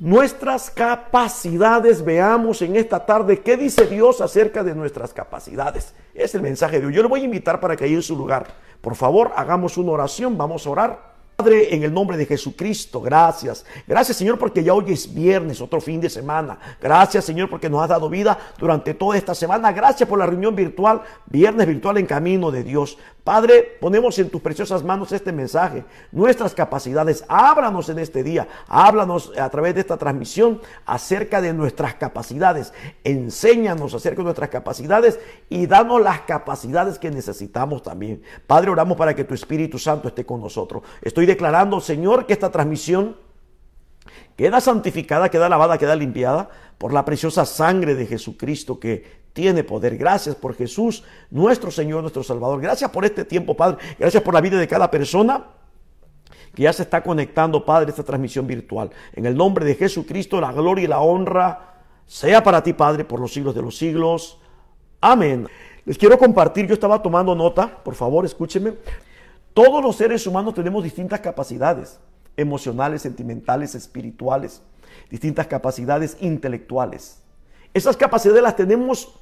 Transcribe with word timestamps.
nuestras 0.00 0.70
capacidades. 0.70 2.04
Veamos 2.04 2.62
en 2.62 2.74
esta 2.74 3.06
tarde 3.06 3.40
qué 3.40 3.56
dice 3.56 3.86
Dios 3.86 4.20
acerca 4.20 4.64
de 4.64 4.74
nuestras 4.74 5.12
capacidades. 5.12 5.94
Es 6.14 6.34
el 6.34 6.42
mensaje 6.42 6.76
de 6.76 6.80
Dios. 6.80 6.94
Yo 6.94 7.02
le 7.02 7.08
voy 7.08 7.20
a 7.20 7.24
invitar 7.24 7.60
para 7.60 7.76
que 7.76 7.84
ahí 7.84 7.94
en 7.94 8.02
su 8.02 8.16
lugar, 8.16 8.48
por 8.80 8.96
favor, 8.96 9.30
hagamos 9.36 9.76
una 9.76 9.92
oración. 9.92 10.36
Vamos 10.36 10.66
a 10.66 10.70
orar. 10.70 11.09
Padre, 11.40 11.74
en 11.74 11.82
el 11.84 11.94
nombre 11.94 12.18
de 12.18 12.26
Jesucristo, 12.26 13.00
gracias. 13.00 13.64
Gracias, 13.88 14.18
Señor, 14.18 14.38
porque 14.38 14.62
ya 14.62 14.74
hoy 14.74 14.92
es 14.92 15.14
viernes, 15.14 15.62
otro 15.62 15.80
fin 15.80 15.98
de 15.98 16.10
semana. 16.10 16.58
Gracias, 16.82 17.24
Señor, 17.24 17.48
porque 17.48 17.70
nos 17.70 17.80
has 17.82 17.88
dado 17.88 18.10
vida 18.10 18.38
durante 18.58 18.92
toda 18.92 19.16
esta 19.16 19.34
semana. 19.34 19.72
Gracias 19.72 20.06
por 20.06 20.18
la 20.18 20.26
reunión 20.26 20.54
virtual, 20.54 21.00
viernes 21.24 21.66
virtual 21.66 21.96
en 21.96 22.04
camino 22.04 22.50
de 22.50 22.62
Dios. 22.62 22.98
Padre, 23.24 23.78
ponemos 23.80 24.18
en 24.18 24.30
tus 24.30 24.40
preciosas 24.40 24.82
manos 24.82 25.12
este 25.12 25.30
mensaje, 25.30 25.84
nuestras 26.10 26.54
capacidades. 26.54 27.24
Háblanos 27.28 27.88
en 27.88 27.98
este 27.98 28.22
día, 28.22 28.48
háblanos 28.66 29.32
a 29.38 29.48
través 29.50 29.74
de 29.74 29.82
esta 29.82 29.96
transmisión 29.96 30.60
acerca 30.84 31.40
de 31.40 31.52
nuestras 31.52 31.94
capacidades. 31.94 32.72
Enséñanos 33.04 33.94
acerca 33.94 34.18
de 34.18 34.24
nuestras 34.24 34.50
capacidades 34.50 35.20
y 35.48 35.66
danos 35.66 36.02
las 36.02 36.22
capacidades 36.22 36.98
que 36.98 37.10
necesitamos 37.10 37.82
también. 37.82 38.22
Padre, 38.46 38.70
oramos 38.70 38.96
para 38.96 39.14
que 39.14 39.24
tu 39.24 39.34
Espíritu 39.34 39.78
Santo 39.78 40.08
esté 40.08 40.26
con 40.26 40.40
nosotros. 40.40 40.82
Estoy 41.00 41.26
declarando, 41.30 41.80
Señor, 41.80 42.26
que 42.26 42.32
esta 42.32 42.50
transmisión 42.50 43.16
queda 44.36 44.60
santificada, 44.60 45.28
queda 45.28 45.48
lavada, 45.48 45.78
queda 45.78 45.96
limpiada 45.96 46.48
por 46.78 46.92
la 46.92 47.04
preciosa 47.04 47.44
sangre 47.44 47.94
de 47.94 48.06
Jesucristo 48.06 48.80
que 48.80 49.20
tiene 49.32 49.64
poder. 49.64 49.96
Gracias 49.96 50.34
por 50.34 50.54
Jesús, 50.54 51.04
nuestro 51.30 51.70
Señor, 51.70 52.02
nuestro 52.02 52.22
Salvador. 52.22 52.60
Gracias 52.60 52.90
por 52.90 53.04
este 53.04 53.24
tiempo, 53.24 53.54
Padre. 53.54 53.78
Gracias 53.98 54.22
por 54.22 54.34
la 54.34 54.40
vida 54.40 54.58
de 54.58 54.66
cada 54.66 54.90
persona 54.90 55.44
que 56.54 56.62
ya 56.62 56.72
se 56.72 56.82
está 56.82 57.02
conectando, 57.02 57.64
Padre, 57.64 57.90
esta 57.90 58.02
transmisión 58.02 58.46
virtual. 58.46 58.90
En 59.12 59.26
el 59.26 59.36
nombre 59.36 59.64
de 59.64 59.74
Jesucristo, 59.74 60.40
la 60.40 60.52
gloria 60.52 60.84
y 60.84 60.88
la 60.88 61.00
honra 61.00 61.74
sea 62.06 62.42
para 62.42 62.62
ti, 62.62 62.72
Padre, 62.72 63.04
por 63.04 63.20
los 63.20 63.32
siglos 63.32 63.54
de 63.54 63.62
los 63.62 63.76
siglos. 63.76 64.38
Amén. 65.00 65.46
Les 65.84 65.96
quiero 65.96 66.18
compartir, 66.18 66.66
yo 66.66 66.74
estaba 66.74 67.02
tomando 67.02 67.34
nota, 67.34 67.82
por 67.82 67.94
favor, 67.94 68.24
escúcheme. 68.24 68.74
Todos 69.54 69.82
los 69.82 69.96
seres 69.96 70.26
humanos 70.26 70.54
tenemos 70.54 70.84
distintas 70.84 71.20
capacidades 71.20 71.98
emocionales, 72.36 73.02
sentimentales, 73.02 73.74
espirituales, 73.74 74.62
distintas 75.10 75.46
capacidades 75.46 76.16
intelectuales. 76.20 77.22
Esas 77.74 77.96
capacidades 77.96 78.42
las 78.42 78.56
tenemos 78.56 79.14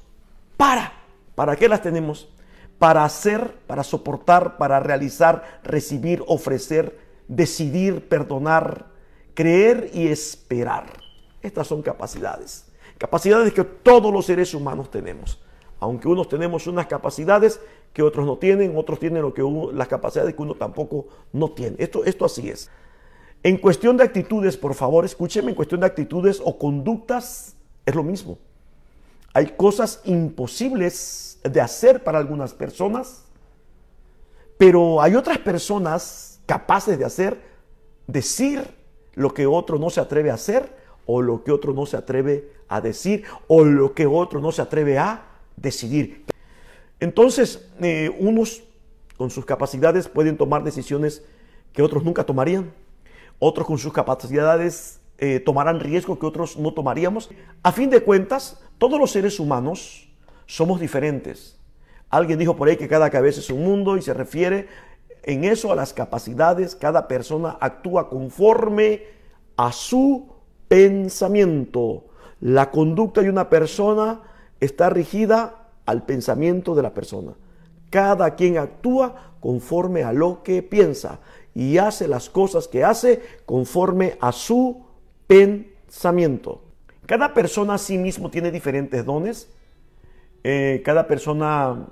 para. 0.57 0.93
¿Para 1.35 1.55
qué 1.55 1.69
las 1.69 1.81
tenemos? 1.81 2.29
Para 2.77 3.03
hacer, 3.03 3.55
para 3.67 3.83
soportar, 3.83 4.57
para 4.57 4.79
realizar, 4.79 5.59
recibir, 5.63 6.23
ofrecer, 6.27 6.97
decidir, 7.27 8.07
perdonar, 8.07 8.87
creer 9.33 9.91
y 9.93 10.07
esperar. 10.07 10.85
Estas 11.41 11.67
son 11.67 11.81
capacidades. 11.81 12.65
Capacidades 12.97 13.53
que 13.53 13.63
todos 13.63 14.11
los 14.11 14.25
seres 14.25 14.53
humanos 14.53 14.91
tenemos. 14.91 15.41
Aunque 15.79 16.09
unos 16.09 16.27
tenemos 16.27 16.67
unas 16.67 16.87
capacidades 16.87 17.61
que 17.93 18.03
otros 18.03 18.25
no 18.25 18.37
tienen, 18.37 18.77
otros 18.77 18.99
tienen 18.99 19.21
lo 19.21 19.33
que 19.33 19.43
las 19.73 19.87
capacidades 19.87 20.35
que 20.35 20.41
uno 20.41 20.55
tampoco 20.55 21.07
no 21.33 21.51
tiene. 21.51 21.75
Esto, 21.79 22.05
esto 22.05 22.25
así 22.25 22.49
es. 22.49 22.69
En 23.41 23.57
cuestión 23.57 23.97
de 23.97 24.03
actitudes, 24.03 24.57
por 24.57 24.73
favor, 24.73 25.05
escúcheme, 25.05 25.49
en 25.49 25.55
cuestión 25.55 25.79
de 25.81 25.87
actitudes 25.87 26.41
o 26.43 26.57
conductas 26.57 27.55
es 27.85 27.95
lo 27.95 28.03
mismo. 28.03 28.37
Hay 29.33 29.47
cosas 29.47 30.01
imposibles 30.05 31.39
de 31.43 31.61
hacer 31.61 32.03
para 32.03 32.19
algunas 32.19 32.53
personas, 32.53 33.23
pero 34.57 35.01
hay 35.01 35.15
otras 35.15 35.37
personas 35.37 36.41
capaces 36.45 36.99
de 36.99 37.05
hacer, 37.05 37.39
decir 38.07 38.63
lo 39.13 39.33
que 39.33 39.47
otro 39.47 39.77
no 39.77 39.89
se 39.89 40.01
atreve 40.01 40.31
a 40.31 40.33
hacer 40.33 40.75
o 41.05 41.21
lo 41.21 41.43
que 41.43 41.51
otro 41.51 41.73
no 41.73 41.85
se 41.85 41.97
atreve 41.97 42.51
a 42.67 42.81
decir 42.81 43.23
o 43.47 43.63
lo 43.63 43.93
que 43.93 44.05
otro 44.05 44.41
no 44.41 44.51
se 44.51 44.61
atreve 44.61 44.97
a 44.97 45.25
decidir. 45.55 46.25
Entonces, 46.99 47.67
eh, 47.81 48.15
unos 48.19 48.63
con 49.17 49.29
sus 49.29 49.45
capacidades 49.45 50.07
pueden 50.07 50.37
tomar 50.37 50.63
decisiones 50.63 51.23
que 51.73 51.81
otros 51.81 52.03
nunca 52.03 52.23
tomarían. 52.23 52.71
Otros 53.37 53.67
con 53.67 53.77
sus 53.77 53.93
capacidades 53.93 54.99
eh, 55.17 55.39
tomarán 55.39 55.79
riesgos 55.79 56.19
que 56.19 56.25
otros 56.25 56.57
no 56.57 56.73
tomaríamos. 56.73 57.29
A 57.63 57.71
fin 57.71 57.89
de 57.89 58.01
cuentas, 58.01 58.61
todos 58.77 58.99
los 58.99 59.11
seres 59.11 59.39
humanos 59.39 60.09
somos 60.45 60.79
diferentes. 60.79 61.57
Alguien 62.09 62.39
dijo 62.39 62.55
por 62.55 62.67
ahí 62.67 62.77
que 62.77 62.87
cada 62.87 63.09
cabeza 63.09 63.39
es 63.39 63.49
un 63.49 63.63
mundo 63.63 63.97
y 63.97 64.01
se 64.01 64.13
refiere 64.13 64.67
en 65.23 65.43
eso 65.43 65.71
a 65.71 65.75
las 65.75 65.93
capacidades. 65.93 66.75
Cada 66.75 67.07
persona 67.07 67.57
actúa 67.59 68.09
conforme 68.09 69.03
a 69.57 69.71
su 69.71 70.27
pensamiento. 70.67 72.05
La 72.39 72.71
conducta 72.71 73.21
de 73.21 73.29
una 73.29 73.49
persona 73.49 74.21
está 74.59 74.89
rigida 74.89 75.58
al 75.89 76.03
pensamiento 76.03 76.75
de 76.75 76.83
la 76.83 76.93
persona. 76.93 77.33
Cada 77.89 78.35
quien 78.35 78.57
actúa 78.57 79.33
conforme 79.39 80.03
a 80.03 80.13
lo 80.13 80.43
que 80.43 80.61
piensa 80.61 81.19
y 81.55 81.77
hace 81.77 82.07
las 82.07 82.29
cosas 82.29 82.67
que 82.67 82.83
hace 82.83 83.21
conforme 83.45 84.17
a 84.21 84.31
su 84.31 84.85
pensamiento. 85.27 86.61
Cada 87.05 87.33
persona 87.33 87.73
a 87.73 87.77
sí 87.79 87.97
mismo 87.97 88.29
tiene 88.29 88.51
diferentes 88.51 89.03
dones. 89.03 89.49
Eh, 90.43 90.81
cada 90.85 91.07
persona 91.07 91.87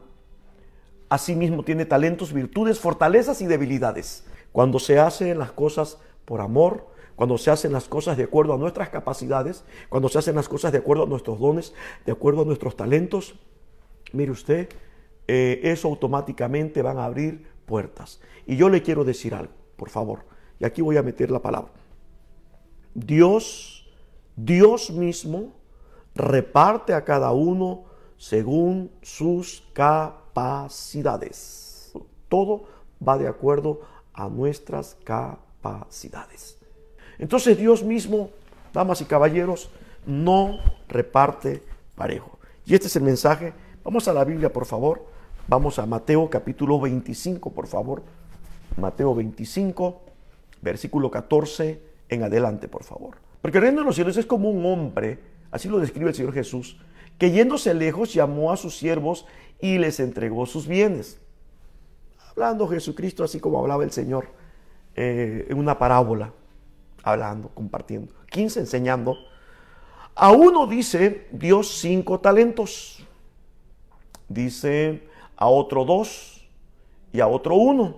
a 1.09 1.18
sí 1.18 1.35
mismo 1.35 1.64
tiene 1.64 1.85
talentos, 1.85 2.34
virtudes, 2.34 2.79
fortalezas 2.79 3.41
y 3.41 3.47
debilidades. 3.47 4.25
Cuando 4.52 4.78
se 4.78 5.00
hacen 5.00 5.40
las 5.40 5.52
cosas 5.52 5.97
por 6.25 6.41
amor, 6.41 6.88
cuando 7.16 7.40
se 7.40 7.50
hacen 7.50 7.74
las 7.74 7.88
cosas 7.88 8.16
de 8.16 8.25
acuerdo 8.25 8.53
a 8.53 8.58
nuestras 8.58 8.90
capacidades, 8.90 9.64
cuando 9.90 10.08
se 10.08 10.19
hacen 10.19 10.35
las 10.35 10.47
cosas 10.47 10.72
de 10.72 10.78
acuerdo 10.78 11.03
a 11.03 11.08
nuestros 11.08 11.40
dones, 11.40 11.74
de 12.06 12.12
acuerdo 12.12 12.44
a 12.44 12.46
nuestros 12.46 12.75
talentos, 12.75 13.40
mire 14.13 14.31
usted, 14.31 14.69
eh, 15.28 15.59
eso 15.63 15.88
automáticamente 15.88 16.81
van 16.81 16.97
a 16.97 17.06
abrir 17.06 17.47
puertas. 17.66 18.19
Y 18.45 18.56
yo 18.56 18.69
le 18.69 18.81
quiero 18.81 19.03
decir 19.03 19.35
algo, 19.35 19.51
por 19.75 19.90
favor, 19.90 20.25
y 20.59 20.66
aquí 20.66 20.81
voy 20.81 20.97
a 20.97 21.03
meter 21.03 21.31
la 21.31 21.41
palabra. 21.41 21.72
Dios, 22.94 23.88
Dios 24.35 24.90
mismo, 24.90 25.53
reparte 26.16 26.94
a 26.94 27.03
cada 27.03 27.31
uno 27.31 27.85
según 28.17 28.91
sus 29.01 29.63
capacidades. 29.73 31.91
Todo 32.28 32.66
va 33.06 33.17
de 33.17 33.28
acuerdo 33.28 33.81
a 34.13 34.29
nuestras 34.29 34.97
capacidades. 35.03 36.57
Entonces 37.19 37.57
Dios 37.57 37.84
mismo, 37.84 38.29
damas 38.73 39.01
y 39.01 39.06
caballeros, 39.06 39.69
no 40.06 40.59
reparte 40.88 41.62
parejo. 41.96 42.40
Y 42.66 42.73
este 42.73 42.88
es 42.88 42.96
el 42.96 43.03
mensaje. 43.03 43.53
Vamos 43.87 44.05
a 44.09 44.11
la 44.11 44.25
Biblia, 44.25 44.51
por 44.51 44.65
favor. 44.65 45.05
Vamos 45.47 45.79
a 45.79 45.85
Mateo 45.85 46.29
capítulo 46.29 46.77
25, 46.77 47.51
por 47.51 47.67
favor. 47.67 48.03
Mateo 48.75 49.15
25, 49.15 50.01
versículo 50.61 51.09
14 51.09 51.81
en 52.09 52.23
adelante, 52.23 52.67
por 52.67 52.83
favor. 52.83 53.15
Porque 53.41 53.59
el 53.59 53.63
reino 53.63 53.79
de 53.79 53.85
los 53.85 53.95
cielos 53.95 54.17
es 54.17 54.25
como 54.25 54.49
un 54.49 54.65
hombre, 54.65 55.19
así 55.51 55.69
lo 55.69 55.79
describe 55.79 56.09
el 56.09 56.15
Señor 56.17 56.33
Jesús, 56.33 56.77
que 57.17 57.31
yéndose 57.31 57.73
lejos 57.73 58.13
llamó 58.13 58.51
a 58.51 58.57
sus 58.57 58.77
siervos 58.77 59.25
y 59.61 59.77
les 59.77 60.01
entregó 60.01 60.45
sus 60.45 60.67
bienes. 60.67 61.21
Hablando 62.31 62.67
Jesucristo 62.67 63.23
así 63.23 63.39
como 63.39 63.57
hablaba 63.57 63.85
el 63.85 63.93
Señor 63.93 64.27
eh, 64.95 65.47
en 65.47 65.57
una 65.57 65.79
parábola, 65.79 66.33
hablando, 67.03 67.47
compartiendo. 67.53 68.11
15 68.31 68.59
enseñando. 68.59 69.15
A 70.13 70.31
uno 70.31 70.67
dice 70.67 71.29
Dios 71.31 71.69
cinco 71.79 72.19
talentos. 72.19 72.97
Dice 74.29 75.07
a 75.35 75.47
otro 75.47 75.85
dos 75.85 76.47
y 77.13 77.19
a 77.19 77.27
otro 77.27 77.55
uno. 77.55 77.95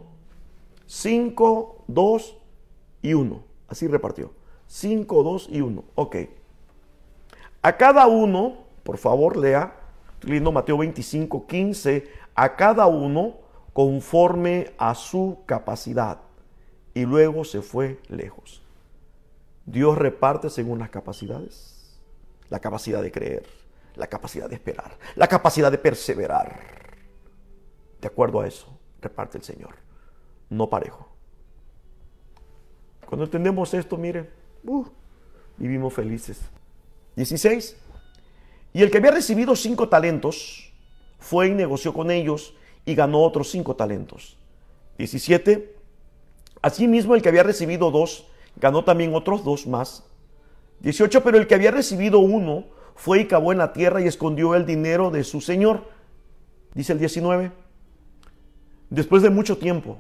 Cinco, 0.86 1.84
dos 1.88 2.38
y 3.02 3.14
uno. 3.14 3.44
Así 3.68 3.88
repartió. 3.88 4.32
Cinco, 4.68 5.24
dos 5.24 5.48
y 5.50 5.62
uno. 5.62 5.84
Ok. 5.96 6.18
A 7.62 7.78
cada 7.78 8.08
uno, 8.08 8.58
por 8.84 8.98
favor, 8.98 9.36
lea, 9.38 9.76
leyendo 10.22 10.52
Mateo 10.52 10.78
25, 10.78 11.46
15, 11.48 12.08
a 12.36 12.56
cada 12.56 12.88
uno 12.88 13.38
conforme 13.74 14.72
a 14.78 14.96
su 14.96 15.40
capacidad. 15.46 16.20
Y 16.94 17.06
luego 17.06 17.44
se 17.44 17.62
fue 17.62 18.00
lejos. 18.08 18.62
Dios 19.66 19.98
reparte 19.98 20.50
según 20.50 20.80
las 20.80 20.90
capacidades. 20.90 22.00
La 22.50 22.60
capacidad 22.60 23.02
de 23.02 23.12
creer, 23.12 23.44
la 24.00 24.08
capacidad 24.08 24.50
de 24.50 24.56
esperar, 24.56 24.98
la 25.16 25.28
capacidad 25.28 25.70
de 25.70 25.78
perseverar. 25.78 26.62
De 28.00 28.08
acuerdo 28.08 28.40
a 28.40 28.48
eso, 28.48 28.80
reparte 29.02 29.38
el 29.38 29.44
Señor. 29.44 29.76
No 30.50 30.70
parejo. 30.70 31.08
Cuando 33.06 33.26
entendemos 33.26 33.74
esto, 33.74 33.98
mire, 33.98 34.30
uh, 34.64 34.86
vivimos 35.58 35.94
felices. 35.94 36.40
16. 37.18 37.76
Y 38.72 38.84
el 38.84 38.90
que 38.90 39.00
había 39.00 39.12
recibido 39.12 39.56
cinco 39.56 39.90
talentos 39.90 40.72
fue 41.20 41.50
y 41.50 41.52
negoció 41.52 41.94
con 41.94 42.10
ellos 42.10 42.56
y 42.86 42.96
ganó 42.96 43.22
otros 43.22 43.52
cinco 43.52 43.76
talentos. 43.76 44.38
17. 44.98 45.76
Asimismo, 46.62 47.16
el 47.16 47.22
que 47.22 47.30
había 47.30 47.44
recibido 47.44 47.92
dos 47.92 48.28
ganó 48.56 48.86
también 48.86 49.14
otros 49.14 49.44
dos 49.44 49.68
más. 49.68 50.06
18, 50.80 51.22
pero 51.22 51.38
el 51.38 51.48
que 51.48 51.56
había 51.56 51.72
recibido 51.72 52.20
uno 52.20 52.79
fue 53.00 53.22
y 53.22 53.28
cavó 53.28 53.54
en 53.54 53.60
la 53.60 53.72
tierra 53.72 54.02
y 54.02 54.08
escondió 54.08 54.56
el 54.56 54.66
dinero 54.66 55.10
de 55.10 55.24
su 55.24 55.40
señor. 55.40 55.86
Dice 56.76 56.92
el 56.92 57.00
19. 57.00 57.50
Después 58.90 59.24
de 59.24 59.30
mucho 59.30 59.58
tiempo, 59.58 60.00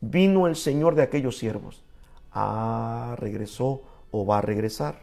vino 0.00 0.46
el 0.46 0.54
señor 0.54 0.94
de 0.94 1.02
aquellos 1.02 1.36
siervos. 1.36 1.82
Ah, 2.30 3.16
regresó 3.18 3.82
o 4.12 4.24
va 4.24 4.38
a 4.38 4.42
regresar. 4.42 5.00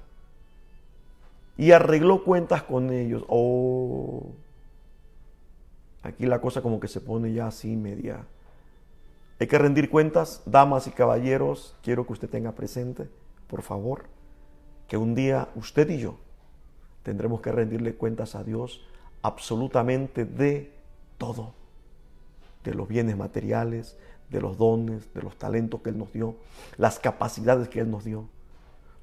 Y 1.57 1.73
arregló 1.73 2.23
cuentas 2.23 2.63
con 2.63 2.93
ellos. 2.93 3.25
Oh, 3.27 4.31
aquí 6.03 6.25
la 6.25 6.39
cosa 6.39 6.61
como 6.61 6.79
que 6.79 6.87
se 6.87 7.01
pone 7.01 7.33
ya 7.33 7.47
así 7.47 7.75
media. 7.75 8.25
Hay 9.37 9.47
que 9.47 9.57
rendir 9.57 9.89
cuentas, 9.89 10.43
damas 10.45 10.87
y 10.87 10.91
caballeros, 10.91 11.75
quiero 11.83 12.07
que 12.07 12.13
usted 12.13 12.29
tenga 12.29 12.53
presente, 12.53 13.09
por 13.47 13.63
favor, 13.63 14.05
que 14.87 14.95
un 14.95 15.13
día 15.13 15.49
usted 15.55 15.89
y 15.89 15.97
yo 15.97 16.15
tendremos 17.03 17.41
que 17.41 17.51
rendirle 17.51 17.95
cuentas 17.95 18.35
a 18.35 18.43
Dios 18.43 18.81
absolutamente 19.21 20.25
de 20.25 20.71
todo, 21.17 21.53
de 22.63 22.73
los 22.73 22.87
bienes 22.87 23.17
materiales, 23.17 23.97
de 24.29 24.41
los 24.41 24.57
dones, 24.57 25.13
de 25.13 25.21
los 25.21 25.37
talentos 25.37 25.81
que 25.81 25.89
Él 25.89 25.97
nos 25.97 26.11
dio, 26.13 26.35
las 26.77 26.99
capacidades 26.99 27.67
que 27.69 27.79
Él 27.79 27.91
nos 27.91 28.03
dio. 28.03 28.27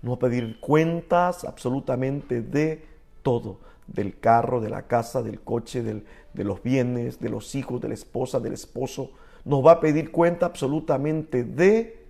No 0.03 0.15
a 0.15 0.19
pedir 0.19 0.61
cuentas 0.61 1.45
absolutamente 1.45 2.41
de 2.41 2.85
todo, 3.23 3.59
del 3.87 4.19
carro, 4.19 4.61
de 4.61 4.71
la 4.71 4.87
casa, 4.87 5.23
del 5.23 5.41
coche, 5.41 5.83
de 5.83 6.45
los 6.45 6.63
bienes, 6.63 7.21
de 7.21 7.29
los 7.29 7.55
hijos, 7.55 7.81
de 7.81 7.89
la 7.89 7.95
esposa, 7.95 8.39
del 8.39 8.53
esposo. 8.53 9.11
Nos 9.45 9.65
va 9.65 9.73
a 9.73 9.81
pedir 9.81 10.13
cuenta 10.13 10.47
absolutamente 10.47 11.43
de 11.43 12.07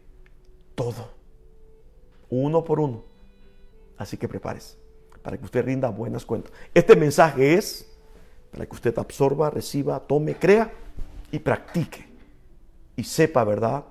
todo, 0.75 1.11
uno 2.29 2.64
por 2.64 2.81
uno. 2.81 3.02
Así 3.96 4.17
que 4.17 4.29
prepárese 4.29 4.88
para 5.29 5.37
que 5.37 5.45
usted 5.45 5.63
rinda 5.63 5.91
buenas 5.91 6.25
cuentas. 6.25 6.51
Este 6.73 6.97
mensaje 6.97 7.53
es 7.53 7.87
para 8.51 8.65
que 8.65 8.75
usted 8.75 8.99
absorba, 8.99 9.51
reciba, 9.51 10.01
tome, 10.01 10.35
crea 10.35 10.73
y 11.31 11.39
practique. 11.39 12.07
Y 12.97 13.05
sepa, 13.05 13.45
¿verdad?, 13.45 13.85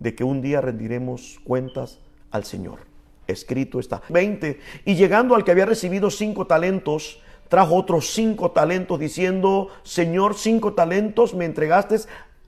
de 0.00 0.16
que 0.16 0.24
un 0.24 0.42
día 0.42 0.60
rendiremos 0.60 1.38
cuentas 1.44 2.00
al 2.32 2.42
Señor. 2.42 2.80
Escrito 3.28 3.78
está. 3.78 4.02
20. 4.08 4.58
Y 4.84 4.96
llegando 4.96 5.36
al 5.36 5.44
que 5.44 5.52
había 5.52 5.64
recibido 5.64 6.10
cinco 6.10 6.48
talentos, 6.48 7.22
trajo 7.48 7.76
otros 7.76 8.10
cinco 8.10 8.50
talentos 8.50 8.98
diciendo, 8.98 9.68
Señor, 9.84 10.34
cinco 10.34 10.74
talentos 10.74 11.34
me 11.34 11.44
entregaste, 11.44 11.98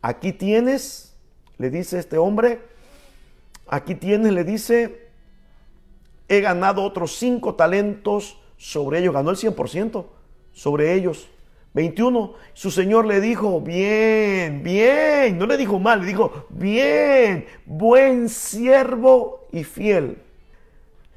aquí 0.01 0.33
tienes, 0.33 1.15
le 1.59 1.71
dice 1.71 2.01
este 2.01 2.19
hombre, 2.19 2.59
aquí 3.69 3.95
tienes, 3.95 4.33
le 4.33 4.43
dice, 4.43 5.02
he 6.33 6.41
ganado 6.41 6.83
otros 6.83 7.17
cinco 7.17 7.55
talentos 7.55 8.39
sobre 8.57 9.01
ellos. 9.01 9.13
Ganó 9.15 9.31
el 9.31 9.37
100% 9.37 10.05
sobre 10.53 10.95
ellos. 10.95 11.29
21. 11.75 12.35
Su 12.55 12.71
señor 12.71 13.07
le 13.07 13.21
dijo, 13.21 13.61
bien, 13.61 14.63
bien. 14.63 15.39
No 15.39 15.47
le 15.47 15.57
dijo 15.57 15.79
mal, 15.79 16.01
le 16.01 16.07
dijo, 16.07 16.47
bien, 16.51 17.47
buen 17.67 18.29
siervo 18.29 19.47
y 19.53 19.65
fiel. 19.65 20.19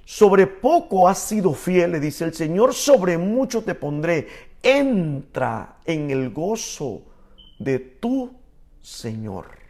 Sobre 0.05 0.45
poco 0.47 1.07
has 1.07 1.19
sido 1.19 1.53
fiel, 1.53 1.93
le 1.93 1.99
dice 1.99 2.25
el 2.25 2.33
Señor, 2.33 2.75
sobre 2.75 3.17
mucho 3.17 3.63
te 3.63 3.73
pondré. 3.73 4.27
Entra 4.61 5.77
en 5.83 6.11
el 6.11 6.29
gozo 6.29 7.01
de 7.57 7.79
tu 7.79 8.31
Señor. 8.81 9.64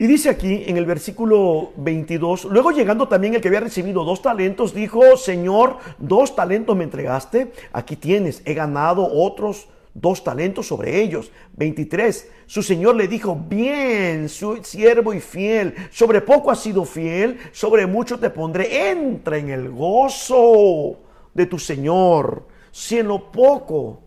Y 0.00 0.06
dice 0.06 0.28
aquí 0.28 0.62
en 0.66 0.76
el 0.76 0.86
versículo 0.86 1.72
22, 1.76 2.44
luego 2.44 2.70
llegando 2.70 3.08
también 3.08 3.34
el 3.34 3.40
que 3.40 3.48
había 3.48 3.60
recibido 3.60 4.04
dos 4.04 4.22
talentos, 4.22 4.72
dijo, 4.72 5.16
Señor, 5.16 5.78
dos 5.98 6.36
talentos 6.36 6.76
me 6.76 6.84
entregaste, 6.84 7.52
aquí 7.72 7.96
tienes, 7.96 8.40
he 8.44 8.54
ganado 8.54 9.08
otros 9.12 9.68
dos 9.94 10.22
talentos 10.22 10.68
sobre 10.68 11.02
ellos. 11.02 11.32
23, 11.56 12.30
su 12.46 12.62
Señor 12.62 12.94
le 12.94 13.08
dijo, 13.08 13.34
bien, 13.34 14.28
su 14.28 14.62
siervo 14.62 15.14
y 15.14 15.20
fiel, 15.20 15.74
sobre 15.90 16.20
poco 16.20 16.52
has 16.52 16.60
sido 16.60 16.84
fiel, 16.84 17.38
sobre 17.50 17.86
mucho 17.86 18.20
te 18.20 18.30
pondré, 18.30 18.90
entra 18.90 19.36
en 19.38 19.50
el 19.50 19.68
gozo 19.68 20.98
de 21.34 21.46
tu 21.46 21.58
Señor. 21.58 22.46
Si 22.70 22.98
en 22.98 23.08
lo 23.08 23.32
poco, 23.32 24.02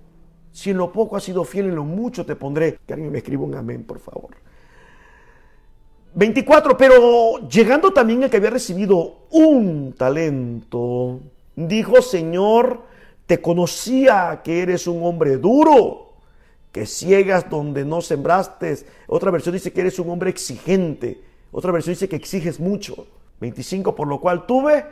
si 0.53 0.69
en 0.69 0.77
lo 0.77 0.91
poco 0.93 1.17
has 1.17 1.23
sido 1.23 1.43
fiel, 1.43 1.65
en 1.65 1.75
lo 1.75 1.83
mucho 1.83 2.25
te 2.25 2.37
pondré. 2.37 2.79
Que 2.87 2.93
alguien 2.93 3.11
me 3.11 3.17
escriba 3.17 3.43
un 3.43 3.55
amén, 3.55 3.83
por 3.83 3.99
favor. 3.99 4.31
24, 6.13 6.77
pero 6.77 7.47
llegando 7.47 7.91
también 7.91 8.23
el 8.23 8.29
que 8.29 8.37
había 8.37 8.49
recibido 8.49 9.27
un 9.29 9.93
talento, 9.93 11.21
dijo, 11.55 12.01
Señor, 12.01 12.81
te 13.25 13.41
conocía 13.41 14.41
que 14.43 14.61
eres 14.61 14.87
un 14.87 15.03
hombre 15.03 15.37
duro, 15.37 16.15
que 16.71 16.85
ciegas 16.85 17.49
donde 17.49 17.85
no 17.85 18.01
sembraste. 18.01 18.79
Otra 19.07 19.31
versión 19.31 19.53
dice 19.53 19.71
que 19.71 19.81
eres 19.81 19.99
un 19.99 20.09
hombre 20.09 20.29
exigente. 20.29 21.21
Otra 21.51 21.71
versión 21.71 21.93
dice 21.93 22.09
que 22.09 22.15
exiges 22.15 22.59
mucho. 22.59 23.07
25, 23.39 23.95
por 23.95 24.07
lo 24.07 24.19
cual 24.19 24.45
tuve 24.45 24.85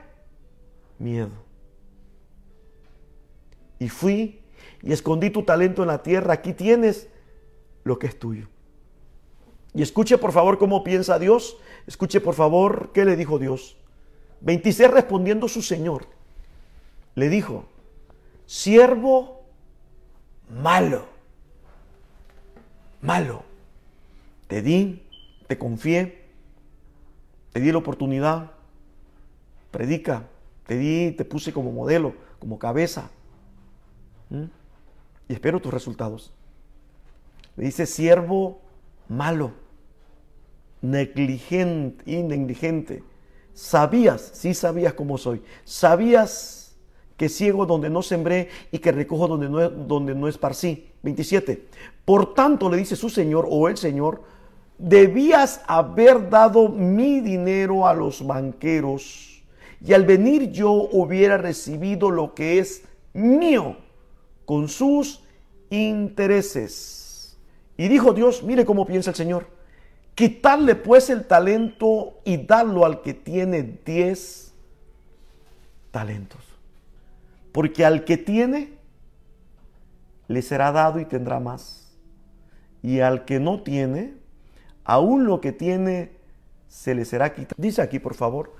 miedo. 0.97 1.31
Y 3.77 3.89
fui 3.89 4.39
y 4.81 4.91
escondí 4.91 5.29
tu 5.29 5.43
talento 5.43 5.81
en 5.83 5.89
la 5.89 6.03
tierra. 6.03 6.33
Aquí 6.33 6.53
tienes 6.53 7.07
lo 7.83 7.99
que 7.99 8.07
es 8.07 8.19
tuyo. 8.19 8.47
Y 9.73 9.81
escuche 9.81 10.17
por 10.17 10.31
favor 10.31 10.57
cómo 10.57 10.83
piensa 10.83 11.19
Dios. 11.19 11.57
Escuche 11.85 12.21
por 12.21 12.33
favor 12.33 12.91
qué 12.93 13.05
le 13.05 13.15
dijo 13.15 13.39
Dios. 13.39 13.77
26 14.41 14.91
respondiendo 14.91 15.47
su 15.47 15.61
Señor. 15.61 16.07
Le 17.15 17.29
dijo, 17.29 17.65
siervo 18.45 19.43
malo, 20.49 21.05
malo. 23.01 23.43
Te 24.47 24.61
di, 24.61 25.03
te 25.47 25.57
confié, 25.57 26.25
te 27.51 27.59
di 27.59 27.71
la 27.71 27.77
oportunidad, 27.77 28.51
predica, 29.69 30.27
te 30.65 30.77
di, 30.77 31.11
te 31.11 31.25
puse 31.25 31.53
como 31.53 31.71
modelo, 31.71 32.13
como 32.39 32.57
cabeza. 32.57 33.11
Y 35.27 35.33
espero 35.33 35.59
tus 35.59 35.73
resultados. 35.73 36.33
Le 37.55 37.65
dice, 37.65 37.85
siervo 37.85 38.61
malo, 39.09 39.51
negligente 40.81 42.09
y 42.09 42.23
negligente. 42.23 43.03
Sabías, 43.53 44.31
sí 44.33 44.53
sabías 44.53 44.93
cómo 44.93 45.17
soy. 45.17 45.41
Sabías 45.65 46.77
que 47.17 47.27
ciego 47.27 47.65
donde 47.65 47.89
no 47.89 48.01
sembré 48.01 48.47
y 48.71 48.79
que 48.79 48.93
recojo 48.93 49.27
donde 49.27 49.49
no, 49.49 49.69
donde 49.69 50.15
no 50.15 50.29
esparcí. 50.29 50.85
27. 51.03 51.67
Por 52.05 52.33
tanto, 52.33 52.69
le 52.69 52.77
dice 52.77 52.95
su 52.95 53.09
Señor 53.09 53.45
o 53.49 53.67
el 53.67 53.75
Señor, 53.75 54.23
debías 54.77 55.61
haber 55.67 56.29
dado 56.29 56.69
mi 56.69 57.19
dinero 57.19 57.85
a 57.85 57.93
los 57.93 58.25
banqueros 58.25 59.43
y 59.85 59.93
al 59.93 60.05
venir 60.05 60.51
yo 60.51 60.71
hubiera 60.71 61.37
recibido 61.37 62.09
lo 62.09 62.33
que 62.33 62.59
es 62.59 62.83
mío 63.13 63.77
con 64.45 64.69
sus 64.69 65.21
intereses. 65.69 66.98
Y 67.79 67.87
dijo 67.87 68.13
Dios, 68.13 68.43
mire 68.43 68.65
cómo 68.65 68.85
piensa 68.85 69.11
el 69.11 69.15
Señor, 69.15 69.47
quitarle 70.13 70.75
pues 70.75 71.09
el 71.09 71.25
talento 71.25 72.19
y 72.25 72.35
darlo 72.35 72.83
al 72.83 73.01
que 73.01 73.13
tiene 73.13 73.79
diez 73.85 74.53
talentos. 75.89 76.41
Porque 77.53 77.85
al 77.85 78.03
que 78.03 78.17
tiene, 78.17 78.73
le 80.27 80.41
será 80.41 80.73
dado 80.73 80.99
y 80.99 81.05
tendrá 81.05 81.39
más. 81.39 81.95
Y 82.83 82.99
al 82.99 83.23
que 83.23 83.39
no 83.39 83.63
tiene, 83.63 84.13
aún 84.83 85.23
lo 85.23 85.39
que 85.39 85.53
tiene, 85.53 86.11
se 86.67 86.93
le 86.93 87.05
será 87.05 87.33
quitado. 87.33 87.55
Dice 87.57 87.81
aquí, 87.81 87.97
por 87.97 88.13
favor, 88.13 88.53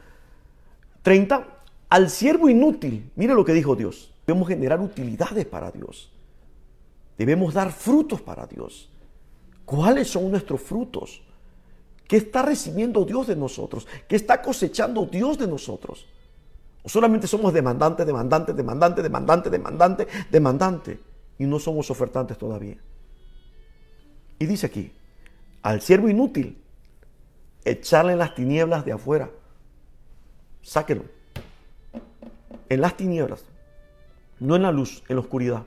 30. 1.01 1.45
Al 1.89 2.09
siervo 2.09 2.47
inútil, 2.47 3.11
mire 3.17 3.33
lo 3.33 3.43
que 3.43 3.51
dijo 3.51 3.75
Dios. 3.75 4.15
Debemos 4.25 4.47
generar 4.47 4.79
utilidades 4.79 5.45
para 5.45 5.71
Dios. 5.71 6.09
Debemos 7.17 7.53
dar 7.53 7.73
frutos 7.73 8.21
para 8.21 8.47
Dios. 8.47 8.88
¿Cuáles 9.69 10.09
son 10.09 10.31
nuestros 10.31 10.61
frutos? 10.61 11.21
¿Qué 12.07 12.17
está 12.17 12.41
recibiendo 12.41 13.05
Dios 13.05 13.27
de 13.27 13.35
nosotros? 13.35 13.85
¿Qué 14.07 14.15
está 14.15 14.41
cosechando 14.41 15.05
Dios 15.05 15.37
de 15.37 15.45
nosotros? 15.45 16.07
¿O 16.81 16.89
solamente 16.89 17.27
somos 17.27 17.53
demandantes, 17.53 18.03
demandantes, 18.03 18.55
demandantes, 18.55 19.03
demandantes, 19.03 19.51
demandantes, 19.51 20.07
demandantes 20.31 20.97
y 21.37 21.45
no 21.45 21.59
somos 21.59 21.91
ofertantes 21.91 22.35
todavía? 22.39 22.77
Y 24.39 24.47
dice 24.47 24.65
aquí, 24.65 24.91
al 25.61 25.81
siervo 25.81 26.09
inútil, 26.09 26.57
echarle 27.63 28.13
en 28.13 28.17
las 28.17 28.33
tinieblas 28.33 28.83
de 28.85 28.93
afuera. 28.93 29.29
Sáquelo. 30.63 31.03
En 32.69 32.81
las 32.81 32.97
tinieblas, 32.97 33.45
no 34.39 34.55
en 34.55 34.63
la 34.63 34.71
luz, 34.71 35.03
en 35.09 35.17
la 35.17 35.21
oscuridad. 35.21 35.63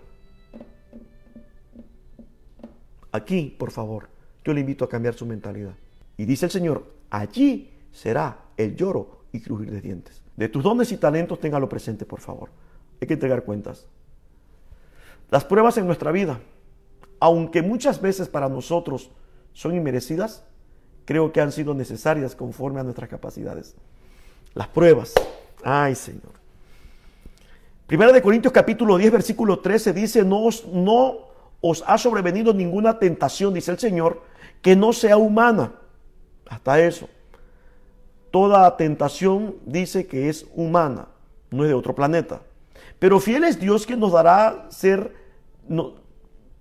Aquí, 3.12 3.54
por 3.58 3.70
favor, 3.70 4.08
yo 4.44 4.52
le 4.52 4.60
invito 4.60 4.84
a 4.84 4.88
cambiar 4.88 5.14
su 5.14 5.26
mentalidad. 5.26 5.74
Y 6.16 6.24
dice 6.24 6.46
el 6.46 6.50
Señor, 6.50 6.84
allí 7.10 7.70
será 7.92 8.38
el 8.56 8.74
lloro 8.74 9.20
y 9.32 9.40
crujir 9.40 9.70
de 9.70 9.80
dientes. 9.80 10.22
De 10.36 10.48
tus 10.48 10.62
dones 10.62 10.90
y 10.92 10.96
talentos, 10.96 11.38
téngalo 11.38 11.68
presente, 11.68 12.06
por 12.06 12.20
favor. 12.20 12.50
Hay 13.00 13.06
que 13.06 13.14
entregar 13.14 13.44
cuentas. 13.44 13.86
Las 15.30 15.44
pruebas 15.44 15.76
en 15.76 15.86
nuestra 15.86 16.10
vida, 16.10 16.40
aunque 17.20 17.62
muchas 17.62 18.00
veces 18.00 18.28
para 18.28 18.48
nosotros 18.48 19.10
son 19.52 19.76
inmerecidas, 19.76 20.44
creo 21.04 21.32
que 21.32 21.40
han 21.40 21.52
sido 21.52 21.74
necesarias 21.74 22.34
conforme 22.34 22.80
a 22.80 22.82
nuestras 22.82 23.08
capacidades. 23.08 23.74
Las 24.54 24.68
pruebas. 24.68 25.14
Ay, 25.62 25.94
Señor. 25.94 26.32
Primera 27.86 28.12
de 28.12 28.22
Corintios 28.22 28.52
capítulo 28.52 28.96
10, 28.96 29.12
versículo 29.12 29.58
13 29.58 29.92
dice, 29.92 30.24
no 30.24 30.48
no 30.72 31.31
os 31.62 31.82
ha 31.86 31.96
sobrevenido 31.96 32.52
ninguna 32.52 32.98
tentación, 32.98 33.54
dice 33.54 33.70
el 33.70 33.78
Señor, 33.78 34.20
que 34.60 34.76
no 34.76 34.92
sea 34.92 35.16
humana. 35.16 35.72
Hasta 36.48 36.80
eso. 36.80 37.08
Toda 38.30 38.76
tentación 38.76 39.56
dice 39.64 40.06
que 40.06 40.28
es 40.28 40.46
humana, 40.54 41.08
no 41.50 41.62
es 41.62 41.68
de 41.68 41.74
otro 41.74 41.94
planeta. 41.94 42.40
Pero 42.98 43.20
fiel 43.20 43.44
es 43.44 43.58
Dios 43.58 43.86
que 43.86 43.96
nos 43.96 44.12
dará 44.12 44.66
ser, 44.70 45.14
no, 45.68 45.94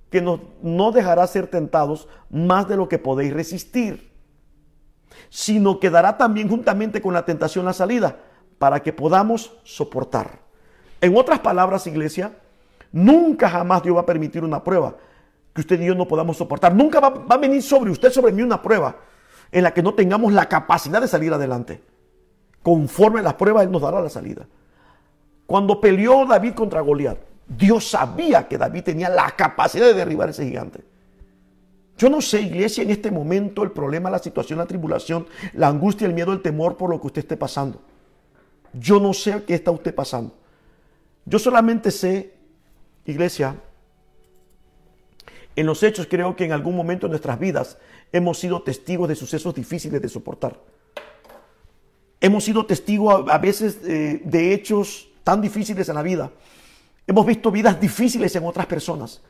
que 0.09 0.21
nos, 0.21 0.39
no 0.61 0.91
dejará 0.91 1.25
ser 1.27 1.47
tentados 1.47 2.07
más 2.29 2.67
de 2.67 2.77
lo 2.77 2.87
que 2.87 2.99
podéis 2.99 3.33
resistir, 3.33 4.11
sino 5.29 5.79
que 5.79 5.89
dará 5.89 6.17
también 6.17 6.47
juntamente 6.47 7.01
con 7.01 7.13
la 7.13 7.25
tentación 7.25 7.65
la 7.65 7.73
salida 7.73 8.19
para 8.59 8.81
que 8.81 8.93
podamos 8.93 9.57
soportar. 9.63 10.39
En 10.99 11.17
otras 11.17 11.39
palabras, 11.39 11.87
iglesia, 11.87 12.33
nunca 12.91 13.49
jamás 13.49 13.83
Dios 13.83 13.95
va 13.95 14.01
a 14.01 14.05
permitir 14.05 14.43
una 14.43 14.63
prueba 14.63 14.95
que 15.53 15.61
usted 15.61 15.79
y 15.81 15.85
yo 15.85 15.95
no 15.95 16.07
podamos 16.07 16.37
soportar. 16.37 16.73
Nunca 16.73 16.99
va, 16.99 17.25
a 17.29 17.37
venir 17.37 17.61
sobre 17.61 17.91
usted, 17.91 18.11
sobre 18.11 18.31
mí, 18.31 18.41
una 18.41 18.61
prueba 18.61 18.95
en 19.51 19.63
la 19.63 19.73
que 19.73 19.83
no 19.83 19.93
tengamos 19.93 20.31
la 20.31 20.47
capacidad 20.47 21.01
de 21.01 21.07
salir 21.07 21.33
adelante. 21.33 21.81
Conforme 22.63 23.19
a 23.19 23.23
las 23.23 23.33
pruebas, 23.33 23.63
Él 23.63 23.71
nos 23.71 23.81
dará 23.81 24.01
la 24.01 24.09
salida. 24.09 24.47
Cuando 25.45 25.81
peleó 25.81 26.25
David 26.25 26.53
contra 26.53 26.81
Goliat, 26.81 27.17
Dios 27.47 27.89
sabía 27.89 28.47
que 28.47 28.57
David 28.57 28.83
tenía 28.83 29.09
la 29.09 29.29
capacidad 29.31 29.85
de 29.85 29.93
derribar 29.93 30.29
ese 30.29 30.45
gigante. 30.45 30.83
Yo 31.97 32.09
no 32.09 32.21
sé, 32.21 32.41
iglesia, 32.41 32.83
en 32.83 32.89
este 32.89 33.11
momento 33.11 33.61
el 33.61 33.71
problema, 33.71 34.09
la 34.09 34.19
situación, 34.19 34.59
la 34.59 34.65
tribulación, 34.65 35.27
la 35.53 35.67
angustia, 35.67 36.07
el 36.07 36.13
miedo, 36.13 36.31
el 36.31 36.41
temor 36.41 36.77
por 36.77 36.89
lo 36.89 36.99
que 36.99 37.07
usted 37.07 37.21
esté 37.21 37.37
pasando. 37.37 37.81
Yo 38.73 38.99
no 38.99 39.13
sé 39.13 39.43
qué 39.43 39.53
está 39.53 39.71
usted 39.71 39.93
pasando. 39.93 40.33
Yo 41.25 41.37
solamente 41.37 41.91
sé, 41.91 42.33
iglesia, 43.05 43.55
en 45.55 45.65
los 45.65 45.83
hechos 45.83 46.07
creo 46.09 46.35
que 46.35 46.45
en 46.45 46.51
algún 46.51 46.75
momento 46.75 47.07
de 47.07 47.11
nuestras 47.11 47.39
vidas 47.39 47.77
hemos 48.11 48.39
sido 48.39 48.61
testigos 48.61 49.07
de 49.07 49.15
sucesos 49.15 49.53
difíciles 49.53 50.01
de 50.01 50.09
soportar. 50.09 50.59
Hemos 52.19 52.43
sido 52.43 52.65
testigos 52.65 53.25
a, 53.29 53.37
veces 53.37 53.79
eh, 53.83 54.21
de 54.23 54.53
hechos 54.53 55.09
tan 55.23 55.41
difíciles 55.41 55.89
en 55.89 55.95
la 55.95 56.03
vida. 56.03 56.31
Hemos 57.07 57.25
visto 57.25 57.51
vidas 57.51 57.79
difíciles 57.81 58.35
en 58.35 58.45
otras 58.45 58.67
personas. 58.67 59.21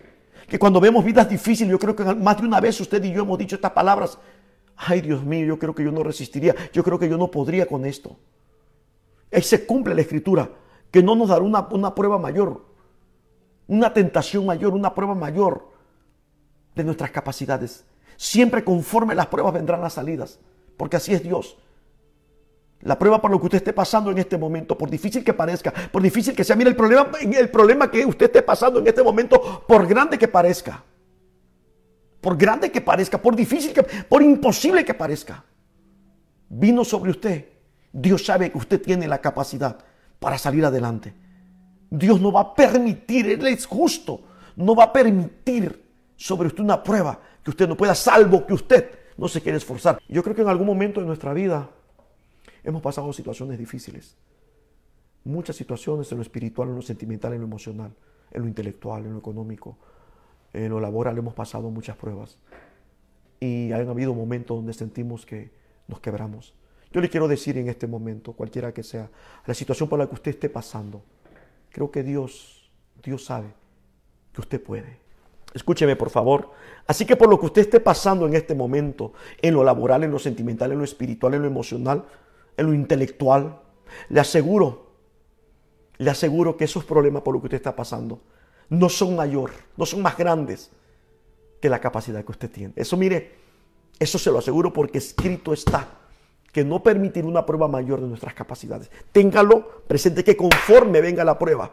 Que 0.47 0.59
cuando 0.59 0.81
vemos 0.81 1.03
vidas 1.05 1.29
difíciles, 1.29 1.71
yo 1.71 1.79
creo 1.79 1.95
que 1.95 2.03
más 2.03 2.37
de 2.37 2.45
una 2.45 2.59
vez 2.59 2.79
usted 2.81 3.01
y 3.03 3.13
yo 3.13 3.21
hemos 3.23 3.37
dicho 3.37 3.55
estas 3.55 3.71
palabras. 3.71 4.17
Ay, 4.75 5.01
Dios 5.01 5.23
mío, 5.23 5.45
yo 5.45 5.57
creo 5.57 5.73
que 5.73 5.83
yo 5.83 5.91
no 5.91 6.03
resistiría. 6.03 6.53
Yo 6.73 6.83
creo 6.83 6.99
que 6.99 7.07
yo 7.07 7.17
no 7.17 7.31
podría 7.31 7.65
con 7.65 7.85
esto. 7.85 8.17
Ahí 9.31 9.41
se 9.41 9.65
cumple 9.65 9.95
la 9.95 10.01
escritura, 10.01 10.49
que 10.91 11.01
no 11.01 11.15
nos 11.15 11.29
dará 11.29 11.41
una, 11.41 11.67
una 11.71 11.95
prueba 11.95 12.17
mayor, 12.17 12.65
una 13.67 13.93
tentación 13.93 14.45
mayor, 14.45 14.73
una 14.73 14.93
prueba 14.93 15.15
mayor 15.15 15.69
de 16.75 16.83
nuestras 16.83 17.11
capacidades. 17.11 17.85
Siempre 18.17 18.63
conforme 18.63 19.15
las 19.15 19.27
pruebas 19.27 19.53
vendrán 19.53 19.81
las 19.81 19.93
salidas, 19.93 20.39
porque 20.77 20.97
así 20.97 21.13
es 21.13 21.23
Dios. 21.23 21.57
La 22.81 22.97
prueba 22.97 23.21
por 23.21 23.29
lo 23.29 23.39
que 23.39 23.45
usted 23.45 23.57
esté 23.57 23.73
pasando 23.73 24.11
en 24.11 24.17
este 24.17 24.37
momento, 24.37 24.77
por 24.77 24.89
difícil 24.89 25.23
que 25.23 25.33
parezca, 25.33 25.71
por 25.91 26.01
difícil 26.01 26.35
que 26.35 26.43
sea, 26.43 26.55
mira 26.55 26.69
el 26.69 26.75
problema, 26.75 27.11
el 27.21 27.49
problema 27.49 27.91
que 27.91 28.05
usted 28.05 28.25
esté 28.25 28.41
pasando 28.41 28.79
en 28.79 28.87
este 28.87 29.03
momento, 29.03 29.63
por 29.67 29.85
grande 29.87 30.17
que 30.17 30.27
parezca, 30.27 30.83
por 32.19 32.37
grande 32.37 32.71
que 32.71 32.81
parezca, 32.81 33.21
por 33.21 33.35
difícil 33.35 33.73
que, 33.73 33.83
por 33.83 34.23
imposible 34.23 34.83
que 34.83 34.93
parezca, 34.93 35.43
vino 36.49 36.83
sobre 36.83 37.11
usted. 37.11 37.45
Dios 37.93 38.25
sabe 38.25 38.51
que 38.51 38.57
usted 38.57 38.81
tiene 38.81 39.07
la 39.07 39.19
capacidad 39.19 39.77
para 40.19 40.37
salir 40.37 40.65
adelante. 40.65 41.13
Dios 41.91 42.21
no 42.21 42.31
va 42.31 42.39
a 42.39 42.55
permitir, 42.55 43.29
Él 43.29 43.45
es 43.45 43.65
justo, 43.65 44.21
no 44.55 44.73
va 44.73 44.85
a 44.85 44.93
permitir 44.93 45.83
sobre 46.15 46.47
usted 46.47 46.63
una 46.63 46.81
prueba 46.81 47.19
que 47.43 47.49
usted 47.49 47.67
no 47.67 47.75
pueda, 47.75 47.93
salvo 47.93 48.47
que 48.47 48.53
usted 48.53 48.89
no 49.17 49.27
se 49.27 49.41
quiere 49.41 49.57
esforzar. 49.57 49.99
Yo 50.07 50.23
creo 50.23 50.33
que 50.33 50.41
en 50.41 50.47
algún 50.47 50.67
momento 50.67 51.01
de 51.01 51.05
nuestra 51.05 51.33
vida 51.33 51.69
hemos 52.63 52.81
pasado 52.81 53.11
situaciones 53.11 53.59
difíciles. 53.59 54.15
Muchas 55.25 55.57
situaciones 55.57 56.09
en 56.11 56.17
lo 56.17 56.21
espiritual, 56.21 56.69
en 56.69 56.75
lo 56.75 56.81
sentimental, 56.81 57.33
en 57.33 57.39
lo 57.39 57.45
emocional, 57.45 57.91
en 58.31 58.41
lo 58.41 58.47
intelectual, 58.47 59.05
en 59.05 59.11
lo 59.13 59.19
económico, 59.19 59.77
en 60.53 60.69
lo 60.69 60.79
laboral 60.79 61.17
hemos 61.17 61.33
pasado 61.33 61.69
muchas 61.69 61.97
pruebas. 61.97 62.37
Y 63.41 63.73
han 63.73 63.89
habido 63.89 64.13
momentos 64.13 64.55
donde 64.55 64.73
sentimos 64.73 65.25
que 65.25 65.51
nos 65.87 65.99
quebramos. 65.99 66.53
Yo 66.93 67.01
le 67.01 67.09
quiero 67.09 67.27
decir 67.27 67.57
en 67.57 67.67
este 67.67 67.85
momento, 67.85 68.33
cualquiera 68.33 68.73
que 68.73 68.83
sea, 68.83 69.09
la 69.45 69.53
situación 69.53 69.89
por 69.89 69.99
la 69.99 70.07
que 70.07 70.15
usted 70.15 70.31
esté 70.31 70.49
pasando, 70.49 71.03
creo 71.71 71.91
que 71.91 72.03
Dios, 72.03 72.69
Dios 73.03 73.25
sabe 73.25 73.53
que 74.33 74.41
usted 74.41 74.61
puede. 74.61 74.99
Escúcheme, 75.53 75.95
por 75.95 76.09
favor. 76.09 76.51
Así 76.87 77.05
que 77.05 77.15
por 77.15 77.29
lo 77.29 77.39
que 77.39 77.47
usted 77.47 77.61
esté 77.61 77.79
pasando 77.79 78.25
en 78.25 78.35
este 78.35 78.55
momento, 78.55 79.13
en 79.41 79.53
lo 79.53 79.63
laboral, 79.63 80.03
en 80.03 80.11
lo 80.11 80.19
sentimental, 80.19 80.71
en 80.71 80.77
lo 80.77 80.83
espiritual, 80.83 81.33
en 81.33 81.41
lo 81.41 81.47
emocional, 81.47 82.05
en 82.57 82.65
lo 82.65 82.73
intelectual, 82.73 83.59
le 84.09 84.19
aseguro, 84.19 84.91
le 85.97 86.09
aseguro 86.09 86.55
que 86.55 86.65
esos 86.65 86.85
problemas 86.85 87.21
por 87.23 87.33
lo 87.33 87.41
que 87.41 87.47
usted 87.47 87.57
está 87.57 87.75
pasando 87.75 88.21
no 88.69 88.87
son 88.87 89.15
mayor, 89.15 89.51
no 89.75 89.85
son 89.85 90.01
más 90.01 90.17
grandes 90.17 90.71
que 91.59 91.69
la 91.69 91.79
capacidad 91.79 92.23
que 92.23 92.31
usted 92.31 92.49
tiene. 92.49 92.73
Eso 92.77 92.95
mire, 92.95 93.35
eso 93.99 94.17
se 94.17 94.31
lo 94.31 94.39
aseguro 94.39 94.71
porque 94.71 94.97
escrito 94.97 95.51
está 95.53 96.00
que 96.51 96.65
no 96.65 96.83
permitir 96.83 97.25
una 97.25 97.45
prueba 97.45 97.67
mayor 97.67 98.01
de 98.01 98.07
nuestras 98.07 98.33
capacidades. 98.33 98.91
Téngalo 99.11 99.83
presente 99.87 100.23
que 100.23 100.35
conforme 100.35 101.01
venga 101.01 101.23
la 101.23 101.39
prueba, 101.39 101.71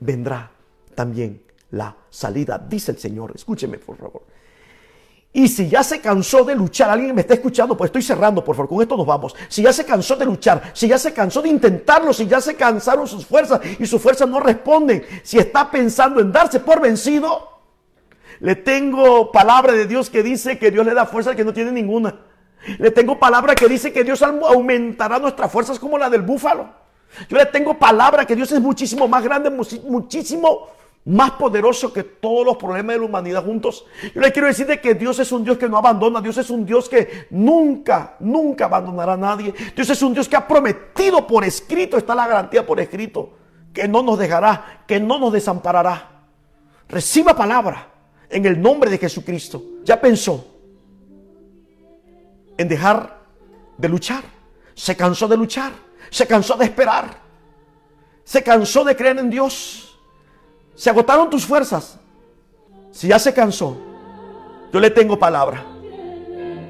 vendrá 0.00 0.50
también 0.94 1.42
la 1.70 1.96
salida, 2.10 2.58
dice 2.58 2.92
el 2.92 2.98
Señor. 2.98 3.32
Escúcheme, 3.34 3.78
por 3.78 3.96
favor. 3.96 4.22
Y 5.34 5.48
si 5.48 5.66
ya 5.66 5.82
se 5.82 6.00
cansó 6.00 6.44
de 6.44 6.54
luchar, 6.54 6.90
alguien 6.90 7.14
me 7.14 7.22
está 7.22 7.32
escuchando, 7.32 7.74
pues 7.74 7.88
estoy 7.88 8.02
cerrando, 8.02 8.44
por 8.44 8.54
favor, 8.54 8.68
con 8.68 8.82
esto 8.82 8.98
nos 8.98 9.06
vamos. 9.06 9.34
Si 9.48 9.62
ya 9.62 9.72
se 9.72 9.86
cansó 9.86 10.14
de 10.14 10.26
luchar, 10.26 10.72
si 10.74 10.88
ya 10.88 10.98
se 10.98 11.14
cansó 11.14 11.40
de 11.40 11.48
intentarlo, 11.48 12.12
si 12.12 12.26
ya 12.26 12.38
se 12.42 12.54
cansaron 12.54 13.08
sus 13.08 13.24
fuerzas 13.24 13.60
y 13.78 13.86
sus 13.86 14.00
fuerzas 14.02 14.28
no 14.28 14.40
responden, 14.40 15.02
si 15.22 15.38
está 15.38 15.70
pensando 15.70 16.20
en 16.20 16.32
darse 16.32 16.60
por 16.60 16.82
vencido, 16.82 17.48
le 18.40 18.56
tengo 18.56 19.32
palabra 19.32 19.72
de 19.72 19.86
Dios 19.86 20.10
que 20.10 20.22
dice 20.22 20.58
que 20.58 20.70
Dios 20.70 20.84
le 20.84 20.92
da 20.92 21.06
fuerza 21.06 21.30
al 21.30 21.36
que 21.36 21.44
no 21.44 21.54
tiene 21.54 21.72
ninguna. 21.72 22.20
Le 22.78 22.90
tengo 22.90 23.18
palabra 23.18 23.54
que 23.54 23.68
dice 23.68 23.92
que 23.92 24.04
Dios 24.04 24.22
aumentará 24.22 25.18
nuestras 25.18 25.50
fuerzas 25.50 25.78
como 25.78 25.98
la 25.98 26.08
del 26.08 26.22
búfalo. 26.22 26.68
Yo 27.28 27.36
le 27.36 27.46
tengo 27.46 27.78
palabra 27.78 28.24
que 28.24 28.36
Dios 28.36 28.50
es 28.52 28.60
muchísimo 28.60 29.06
más 29.08 29.22
grande, 29.22 29.50
muchísimo 29.50 30.68
más 31.04 31.32
poderoso 31.32 31.92
que 31.92 32.04
todos 32.04 32.46
los 32.46 32.56
problemas 32.56 32.94
de 32.94 33.00
la 33.00 33.06
humanidad 33.06 33.44
juntos. 33.44 33.84
Yo 34.14 34.20
le 34.20 34.32
quiero 34.32 34.46
decir 34.46 34.66
de 34.66 34.80
que 34.80 34.94
Dios 34.94 35.18
es 35.18 35.32
un 35.32 35.42
Dios 35.42 35.58
que 35.58 35.68
no 35.68 35.76
abandona, 35.76 36.20
Dios 36.20 36.38
es 36.38 36.48
un 36.48 36.64
Dios 36.64 36.88
que 36.88 37.26
nunca, 37.30 38.16
nunca 38.20 38.66
abandonará 38.66 39.14
a 39.14 39.16
nadie. 39.16 39.52
Dios 39.74 39.90
es 39.90 40.00
un 40.02 40.14
Dios 40.14 40.28
que 40.28 40.36
ha 40.36 40.46
prometido 40.46 41.26
por 41.26 41.44
escrito, 41.44 41.96
está 41.96 42.14
la 42.14 42.28
garantía 42.28 42.64
por 42.64 42.78
escrito, 42.78 43.32
que 43.72 43.88
no 43.88 44.02
nos 44.02 44.18
dejará, 44.18 44.84
que 44.86 45.00
no 45.00 45.18
nos 45.18 45.32
desamparará. 45.32 46.10
Reciba 46.88 47.34
palabra 47.34 47.88
en 48.30 48.46
el 48.46 48.60
nombre 48.60 48.90
de 48.90 48.98
Jesucristo. 48.98 49.62
Ya 49.84 50.00
pensó 50.00 50.51
dejar 52.68 53.18
de 53.78 53.88
luchar. 53.88 54.22
Se 54.74 54.96
cansó 54.96 55.28
de 55.28 55.36
luchar, 55.36 55.72
se 56.10 56.26
cansó 56.26 56.56
de 56.56 56.64
esperar, 56.64 57.16
se 58.24 58.42
cansó 58.42 58.84
de 58.84 58.96
creer 58.96 59.18
en 59.18 59.30
Dios. 59.30 59.98
Se 60.74 60.88
agotaron 60.90 61.28
tus 61.28 61.44
fuerzas. 61.44 61.98
Si 62.90 63.08
ya 63.08 63.18
se 63.18 63.32
cansó, 63.34 63.76
yo 64.72 64.80
le 64.80 64.90
tengo 64.90 65.18
palabra. 65.18 65.64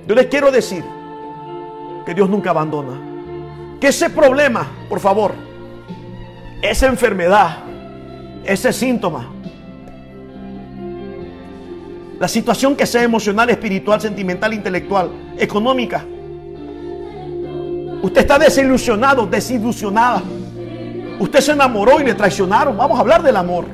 Yo 0.06 0.14
le 0.14 0.28
quiero 0.28 0.50
decir 0.50 0.84
que 2.04 2.14
Dios 2.14 2.28
nunca 2.28 2.50
abandona. 2.50 3.00
Que 3.80 3.88
ese 3.88 4.10
problema, 4.10 4.68
por 4.88 5.00
favor, 5.00 5.32
esa 6.60 6.86
enfermedad, 6.86 7.58
ese 8.44 8.72
síntoma, 8.72 9.32
la 12.18 12.28
situación 12.28 12.76
que 12.76 12.86
sea 12.86 13.02
emocional, 13.02 13.50
espiritual, 13.50 14.00
sentimental, 14.00 14.54
intelectual, 14.54 15.10
económica, 15.38 16.04
usted 18.02 18.20
está 18.20 18.38
desilusionado, 18.38 19.26
desilusionada. 19.26 20.22
Usted 21.18 21.40
se 21.40 21.52
enamoró 21.52 22.00
y 22.00 22.04
le 22.04 22.14
traicionaron. 22.14 22.76
Vamos 22.76 22.98
a 22.98 23.00
hablar 23.00 23.22
del 23.22 23.36
amor. 23.36 23.66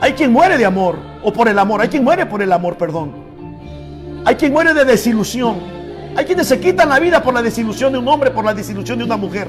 Hay 0.00 0.12
quien 0.12 0.32
muere 0.32 0.56
de 0.56 0.64
amor 0.64 0.96
o 1.22 1.32
por 1.32 1.48
el 1.48 1.58
amor. 1.58 1.80
Hay 1.80 1.88
quien 1.88 2.04
muere 2.04 2.24
por 2.24 2.40
el 2.40 2.52
amor, 2.52 2.76
perdón. 2.76 3.12
Hay 4.24 4.36
quien 4.36 4.52
muere 4.52 4.72
de 4.72 4.84
desilusión. 4.84 5.56
Hay 6.16 6.24
quienes 6.24 6.46
se 6.46 6.58
quitan 6.58 6.88
la 6.88 6.98
vida 6.98 7.22
por 7.22 7.34
la 7.34 7.42
desilusión 7.42 7.92
de 7.92 7.98
un 7.98 8.08
hombre, 8.08 8.30
por 8.30 8.44
la 8.44 8.54
desilusión 8.54 8.98
de 8.98 9.04
una 9.04 9.16
mujer. 9.16 9.48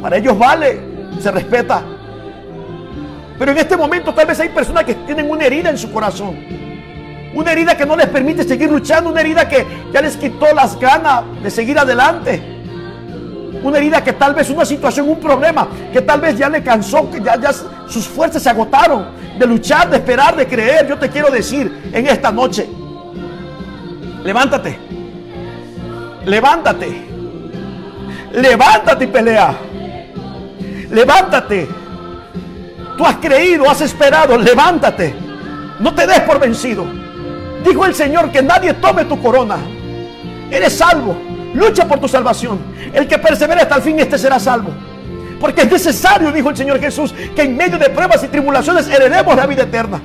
Para 0.00 0.16
ellos 0.16 0.38
vale, 0.38 0.80
se 1.20 1.30
respeta. 1.30 1.82
Pero 3.38 3.52
en 3.52 3.58
este 3.58 3.76
momento 3.76 4.14
tal 4.14 4.26
vez 4.26 4.40
hay 4.40 4.48
personas 4.48 4.84
que 4.84 4.94
tienen 4.94 5.30
una 5.30 5.44
herida 5.44 5.70
en 5.70 5.78
su 5.78 5.92
corazón. 5.92 6.36
Una 7.36 7.52
herida 7.52 7.76
que 7.76 7.84
no 7.84 7.96
les 7.96 8.06
permite 8.06 8.44
seguir 8.44 8.70
luchando, 8.70 9.10
una 9.10 9.20
herida 9.20 9.46
que 9.46 9.66
ya 9.92 10.00
les 10.00 10.16
quitó 10.16 10.54
las 10.54 10.80
ganas 10.80 11.22
de 11.42 11.50
seguir 11.50 11.78
adelante. 11.78 12.42
Una 13.62 13.76
herida 13.76 14.02
que 14.02 14.14
tal 14.14 14.34
vez 14.34 14.48
una 14.48 14.64
situación, 14.64 15.06
un 15.06 15.20
problema, 15.20 15.68
que 15.92 16.00
tal 16.00 16.18
vez 16.18 16.38
ya 16.38 16.48
le 16.48 16.62
cansó, 16.62 17.10
que 17.10 17.20
ya, 17.20 17.38
ya 17.38 17.50
sus 17.52 18.08
fuerzas 18.08 18.42
se 18.42 18.48
agotaron 18.48 19.08
de 19.38 19.46
luchar, 19.46 19.90
de 19.90 19.98
esperar, 19.98 20.34
de 20.34 20.46
creer. 20.46 20.88
Yo 20.88 20.98
te 20.98 21.10
quiero 21.10 21.30
decir 21.30 21.90
en 21.92 22.06
esta 22.06 22.32
noche, 22.32 22.66
levántate, 24.24 24.78
levántate, 26.24 27.02
levántate 28.32 29.04
y 29.04 29.08
pelea. 29.08 29.54
Levántate. 30.90 31.68
Tú 32.96 33.04
has 33.04 33.16
creído, 33.16 33.68
has 33.68 33.82
esperado, 33.82 34.38
levántate. 34.38 35.14
No 35.80 35.94
te 35.94 36.06
des 36.06 36.20
por 36.20 36.40
vencido. 36.40 37.04
Dijo 37.66 37.84
el 37.84 37.94
Señor 37.96 38.30
que 38.30 38.42
nadie 38.42 38.74
tome 38.74 39.04
tu 39.06 39.20
corona. 39.20 39.56
Eres 40.50 40.74
salvo. 40.74 41.16
Lucha 41.52 41.88
por 41.88 41.98
tu 41.98 42.06
salvación. 42.06 42.60
El 42.92 43.08
que 43.08 43.18
persevere 43.18 43.62
hasta 43.62 43.76
el 43.76 43.82
fin, 43.82 43.98
este 43.98 44.16
será 44.16 44.38
salvo. 44.38 44.70
Porque 45.40 45.62
es 45.62 45.70
necesario, 45.70 46.30
dijo 46.30 46.50
el 46.50 46.56
Señor 46.56 46.78
Jesús, 46.78 47.12
que 47.34 47.42
en 47.42 47.56
medio 47.56 47.76
de 47.76 47.90
pruebas 47.90 48.22
y 48.22 48.28
tribulaciones 48.28 48.86
heredemos 48.86 49.34
la 49.34 49.46
vida 49.46 49.64
eterna. 49.64 50.00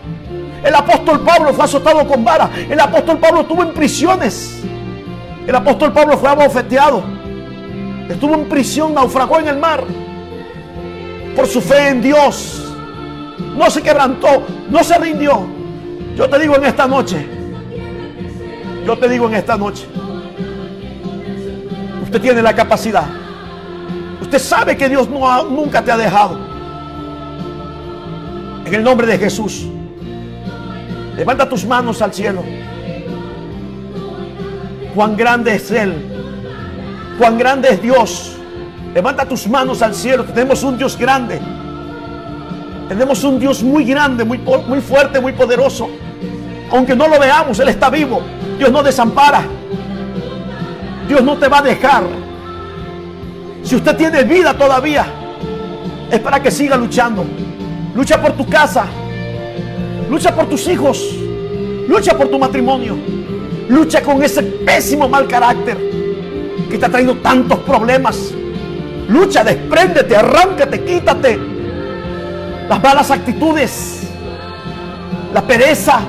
El 0.63 0.74
apóstol 0.74 1.22
Pablo 1.22 1.53
fue 1.53 1.65
azotado 1.65 2.08
con 2.08 2.24
vara. 2.24 2.50
El 2.68 2.80
apóstol 2.80 3.20
Pablo 3.20 3.41
estuvo 3.41 3.62
en 3.62 3.74
prisiones. 3.74 4.63
El 5.46 5.56
apóstol 5.56 5.94
Pablo 5.94 6.18
fue 6.18 6.30
abofeteado. 6.30 7.03
Estuvo 8.10 8.34
en 8.34 8.50
prisión, 8.50 8.96
naufragó 8.96 9.39
en 9.39 9.48
el 9.48 9.58
mar. 9.58 9.84
Por 11.36 11.46
su 11.46 11.62
fe 11.62 11.89
en 11.89 12.01
Dios. 12.01 12.74
No 13.56 13.70
se 13.70 13.84
quebrantó, 13.84 14.48
no 14.70 14.84
se 14.84 14.98
rindió. 14.98 15.46
Yo 16.15 16.27
te 16.27 16.39
digo 16.39 16.56
en 16.56 16.65
esta 16.65 16.88
noche. 16.88 17.41
Yo 18.86 18.98
te 18.98 19.08
digo 19.08 19.28
en 19.28 19.36
esta 19.36 19.58
noche. 19.58 19.86
Usted 22.04 22.22
tiene 22.22 22.42
la 22.42 22.54
capacidad. 22.54 23.06
Usted 24.22 24.40
sabe 24.40 24.76
que 24.76 24.90
Dios 24.90 25.08
no 25.10 25.44
nunca 25.46 25.82
te 25.82 25.92
ha 25.92 25.98
dejado. 25.98 26.38
En 28.66 28.74
el 28.74 28.84
nombre 28.84 29.08
de 29.08 29.18
Jesús. 29.18 29.68
Levanta 31.16 31.48
tus 31.48 31.66
manos 31.66 32.02
al 32.02 32.14
cielo. 32.14 32.44
Cuán 34.96 35.16
grande 35.16 35.56
es 35.56 35.72
Él. 35.72 35.94
Cuán 37.18 37.38
grande 37.38 37.70
es 37.70 37.82
Dios. 37.82 38.36
Levanta 38.94 39.26
tus 39.26 39.48
manos 39.48 39.82
al 39.82 39.94
cielo. 39.94 40.24
Tenemos 40.26 40.64
un 40.64 40.78
Dios 40.78 40.98
grande. 40.98 41.40
Tenemos 42.90 43.24
un 43.24 43.40
Dios 43.40 43.64
muy 43.64 43.86
grande, 43.86 44.26
muy, 44.26 44.38
muy 44.68 44.82
fuerte, 44.82 45.22
muy 45.22 45.32
poderoso. 45.32 45.90
Aunque 46.72 46.96
no 46.96 47.08
lo 47.08 47.20
veamos, 47.20 47.60
Él 47.60 47.70
está 47.70 47.90
vivo. 47.90 48.22
Dios 48.62 48.72
no 48.72 48.84
desampara. 48.84 49.41
Dios 51.08 51.24
no 51.24 51.36
te 51.36 51.48
va 51.48 51.58
a 51.58 51.62
dejar. 51.63 52.03
Si 53.63 53.75
usted 53.75 53.96
tiene 53.96 54.24
vida 54.24 54.53
todavía, 54.53 55.03
es 56.12 56.20
para 56.20 56.39
que 56.39 56.51
siga 56.51 56.77
luchando. 56.77 57.25
Lucha 57.96 58.22
por 58.22 58.34
tu 58.34 58.48
casa. 58.48 58.86
Lucha 60.12 60.36
por 60.36 60.46
tus 60.46 60.68
hijos. 60.68 61.03
Lucha 61.88 62.15
por 62.15 62.27
tu 62.27 62.38
matrimonio. 62.38 62.96
Lucha 63.68 64.03
con 64.03 64.22
ese 64.22 64.44
pésimo 64.44 65.10
mal 65.10 65.27
carácter 65.27 65.80
que 66.70 66.77
te 66.77 66.86
ha 66.86 66.89
traído 66.89 67.15
tantos 67.15 67.58
problemas. 67.62 68.32
Lucha, 69.08 69.44
despréndete, 69.44 70.15
arráncate, 70.15 70.86
quítate 70.86 71.39
las 72.70 72.83
malas 72.83 73.09
actitudes, 73.09 74.03
la 75.33 75.42
pereza. 75.42 76.01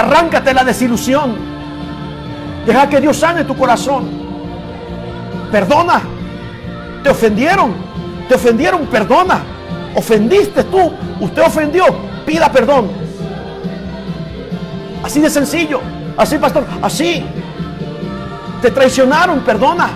Arráncate 0.00 0.54
la 0.54 0.64
desilusión. 0.64 1.36
Deja 2.64 2.88
que 2.88 3.02
Dios 3.02 3.18
sane 3.18 3.44
tu 3.44 3.54
corazón. 3.54 4.08
Perdona. 5.52 6.00
Te 7.02 7.10
ofendieron. 7.10 7.74
Te 8.26 8.34
ofendieron, 8.34 8.86
perdona. 8.86 9.42
Ofendiste 9.94 10.64
tú. 10.64 10.90
Usted 11.20 11.42
ofendió. 11.42 11.84
Pida 12.24 12.50
perdón. 12.50 12.88
Así 15.02 15.20
de 15.20 15.28
sencillo. 15.28 15.82
Así, 16.16 16.38
pastor. 16.38 16.64
Así. 16.80 17.22
Te 18.62 18.70
traicionaron. 18.70 19.40
Perdona. 19.40 19.90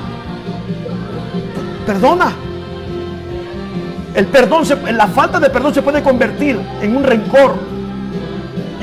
Perdona. 1.86 2.30
El 4.14 4.26
perdón, 4.26 4.64
la 4.92 5.06
falta 5.06 5.40
de 5.40 5.48
perdón 5.48 5.72
se 5.72 5.80
puede 5.80 6.02
convertir 6.02 6.60
en 6.82 6.94
un 6.94 7.02
rencor. 7.02 7.73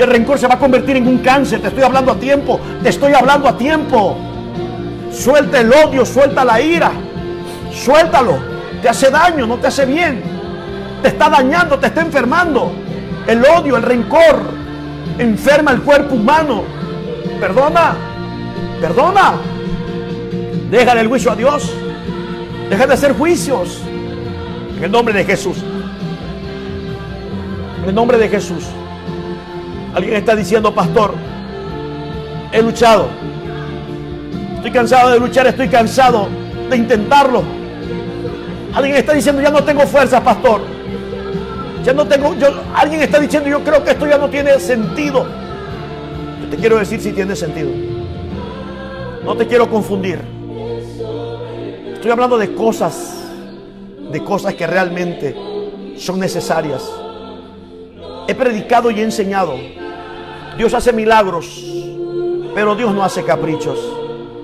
El 0.02 0.08
rencor 0.08 0.40
se 0.40 0.48
va 0.48 0.56
a 0.56 0.58
convertir 0.58 0.96
en 0.96 1.08
un 1.08 1.20
cáncer. 1.20 1.62
Te 1.62 1.68
estoy 1.68 1.84
hablando 1.84 2.12
a 2.12 2.16
tiempo. 2.16 2.60
Te 2.82 2.90
estoy 2.90 3.14
hablando 3.14 3.48
a 3.48 3.56
tiempo. 3.56 4.18
Suelta 5.14 5.60
el 5.60 5.72
odio, 5.72 6.04
suelta 6.08 6.44
la 6.44 6.60
ira. 6.60 6.92
Suéltalo. 7.72 8.40
Te 8.82 8.90
hace 8.90 9.12
daño, 9.12 9.46
no 9.46 9.58
te 9.58 9.68
hace 9.68 9.86
bien. 9.86 10.24
Te 11.04 11.10
está 11.10 11.30
dañando, 11.30 11.78
te 11.78 11.86
está 11.86 12.02
enfermando. 12.02 12.72
El 13.28 13.46
odio, 13.46 13.78
el 13.78 13.84
rencor, 13.84 14.42
enferma 15.20 15.70
el 15.70 15.82
cuerpo 15.84 16.16
humano. 16.16 16.64
Perdona. 17.40 17.94
Perdona. 18.82 19.34
Déjale 20.72 21.02
el 21.02 21.10
juicio 21.10 21.32
a 21.32 21.36
Dios. 21.36 21.72
Deja 22.72 22.88
de 22.88 22.94
hacer 22.96 23.14
juicios. 23.14 23.84
En 24.78 24.84
el 24.84 24.92
nombre 24.92 25.14
de 25.14 25.26
Jesús. 25.26 25.58
En 27.84 27.90
el 27.90 27.94
nombre 27.94 28.18
de 28.18 28.30
Jesús. 28.30 28.64
Alguien 29.94 30.16
está 30.16 30.36
diciendo, 30.36 30.74
pastor, 30.74 31.14
he 32.52 32.62
luchado. 32.62 33.08
Estoy 34.56 34.72
cansado 34.72 35.12
de 35.12 35.20
luchar, 35.20 35.48
estoy 35.48 35.68
cansado 35.68 36.28
de 36.70 36.78
intentarlo. 36.78 37.44
Alguien 38.74 38.96
está 38.96 39.14
diciendo, 39.14 39.42
ya 39.42 39.50
no 39.50 39.64
tengo 39.64 39.82
fuerza, 39.82 40.24
pastor. 40.24 40.62
Ya 41.84 41.94
no 41.94 42.08
tengo, 42.08 42.36
yo, 42.36 42.48
alguien 42.76 43.02
está 43.02 43.20
diciendo, 43.20 43.50
yo 43.50 43.64
creo 43.64 43.84
que 43.84 43.92
esto 43.92 44.08
ya 44.08 44.18
no 44.18 44.30
tiene 44.30 44.60
sentido. 44.60 45.26
Yo 46.42 46.50
te 46.50 46.58
quiero 46.58 46.78
decir 46.78 47.02
si 47.02 47.12
tiene 47.12 47.36
sentido. 47.36 47.70
No 49.26 49.36
te 49.36 49.48
quiero 49.48 49.70
confundir. 49.70 50.20
Estoy 51.94 52.12
hablando 52.12 52.38
de 52.38 52.54
cosas 52.54 53.22
de 54.12 54.24
cosas 54.24 54.54
que 54.56 54.68
realmente 54.68 55.36
son 55.98 56.20
necesarias. 56.20 56.84
He 58.28 58.36
predicado 58.36 58.92
y 58.92 59.00
he 59.00 59.04
enseñado. 59.04 59.56
Dios 60.58 60.74
hace 60.74 60.92
milagros, 60.92 61.64
pero 62.54 62.76
Dios 62.76 62.94
no 62.94 63.04
hace 63.04 63.24
caprichos. 63.24 63.80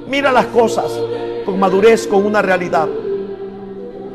Mira 0.08 0.32
las 0.32 0.46
cosas 0.48 0.92
con 1.46 1.60
madurez, 1.60 2.08
con 2.08 2.26
una 2.26 2.42
realidad. 2.42 2.88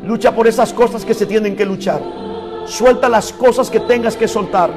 Lucha 0.03 0.33
por 0.35 0.47
esas 0.47 0.73
cosas 0.73 1.05
que 1.05 1.13
se 1.13 1.25
tienen 1.25 1.55
que 1.55 1.65
luchar. 1.65 2.01
Suelta 2.65 3.09
las 3.09 3.31
cosas 3.31 3.69
que 3.69 3.79
tengas 3.79 4.17
que 4.17 4.27
soltar. 4.27 4.71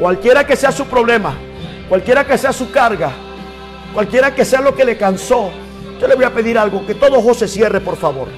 Cualquiera 0.00 0.46
que 0.46 0.56
sea 0.56 0.70
su 0.70 0.84
problema, 0.86 1.34
cualquiera 1.88 2.24
que 2.24 2.38
sea 2.38 2.52
su 2.52 2.70
carga, 2.70 3.12
cualquiera 3.92 4.34
que 4.34 4.44
sea 4.44 4.60
lo 4.60 4.74
que 4.74 4.84
le 4.84 4.96
cansó, 4.96 5.50
yo 6.00 6.06
le 6.06 6.14
voy 6.14 6.24
a 6.24 6.34
pedir 6.34 6.58
algo, 6.58 6.86
que 6.86 6.94
todo 6.94 7.18
ojo 7.18 7.34
se 7.34 7.48
cierre, 7.48 7.80
por 7.80 7.96
favor. 7.96 8.28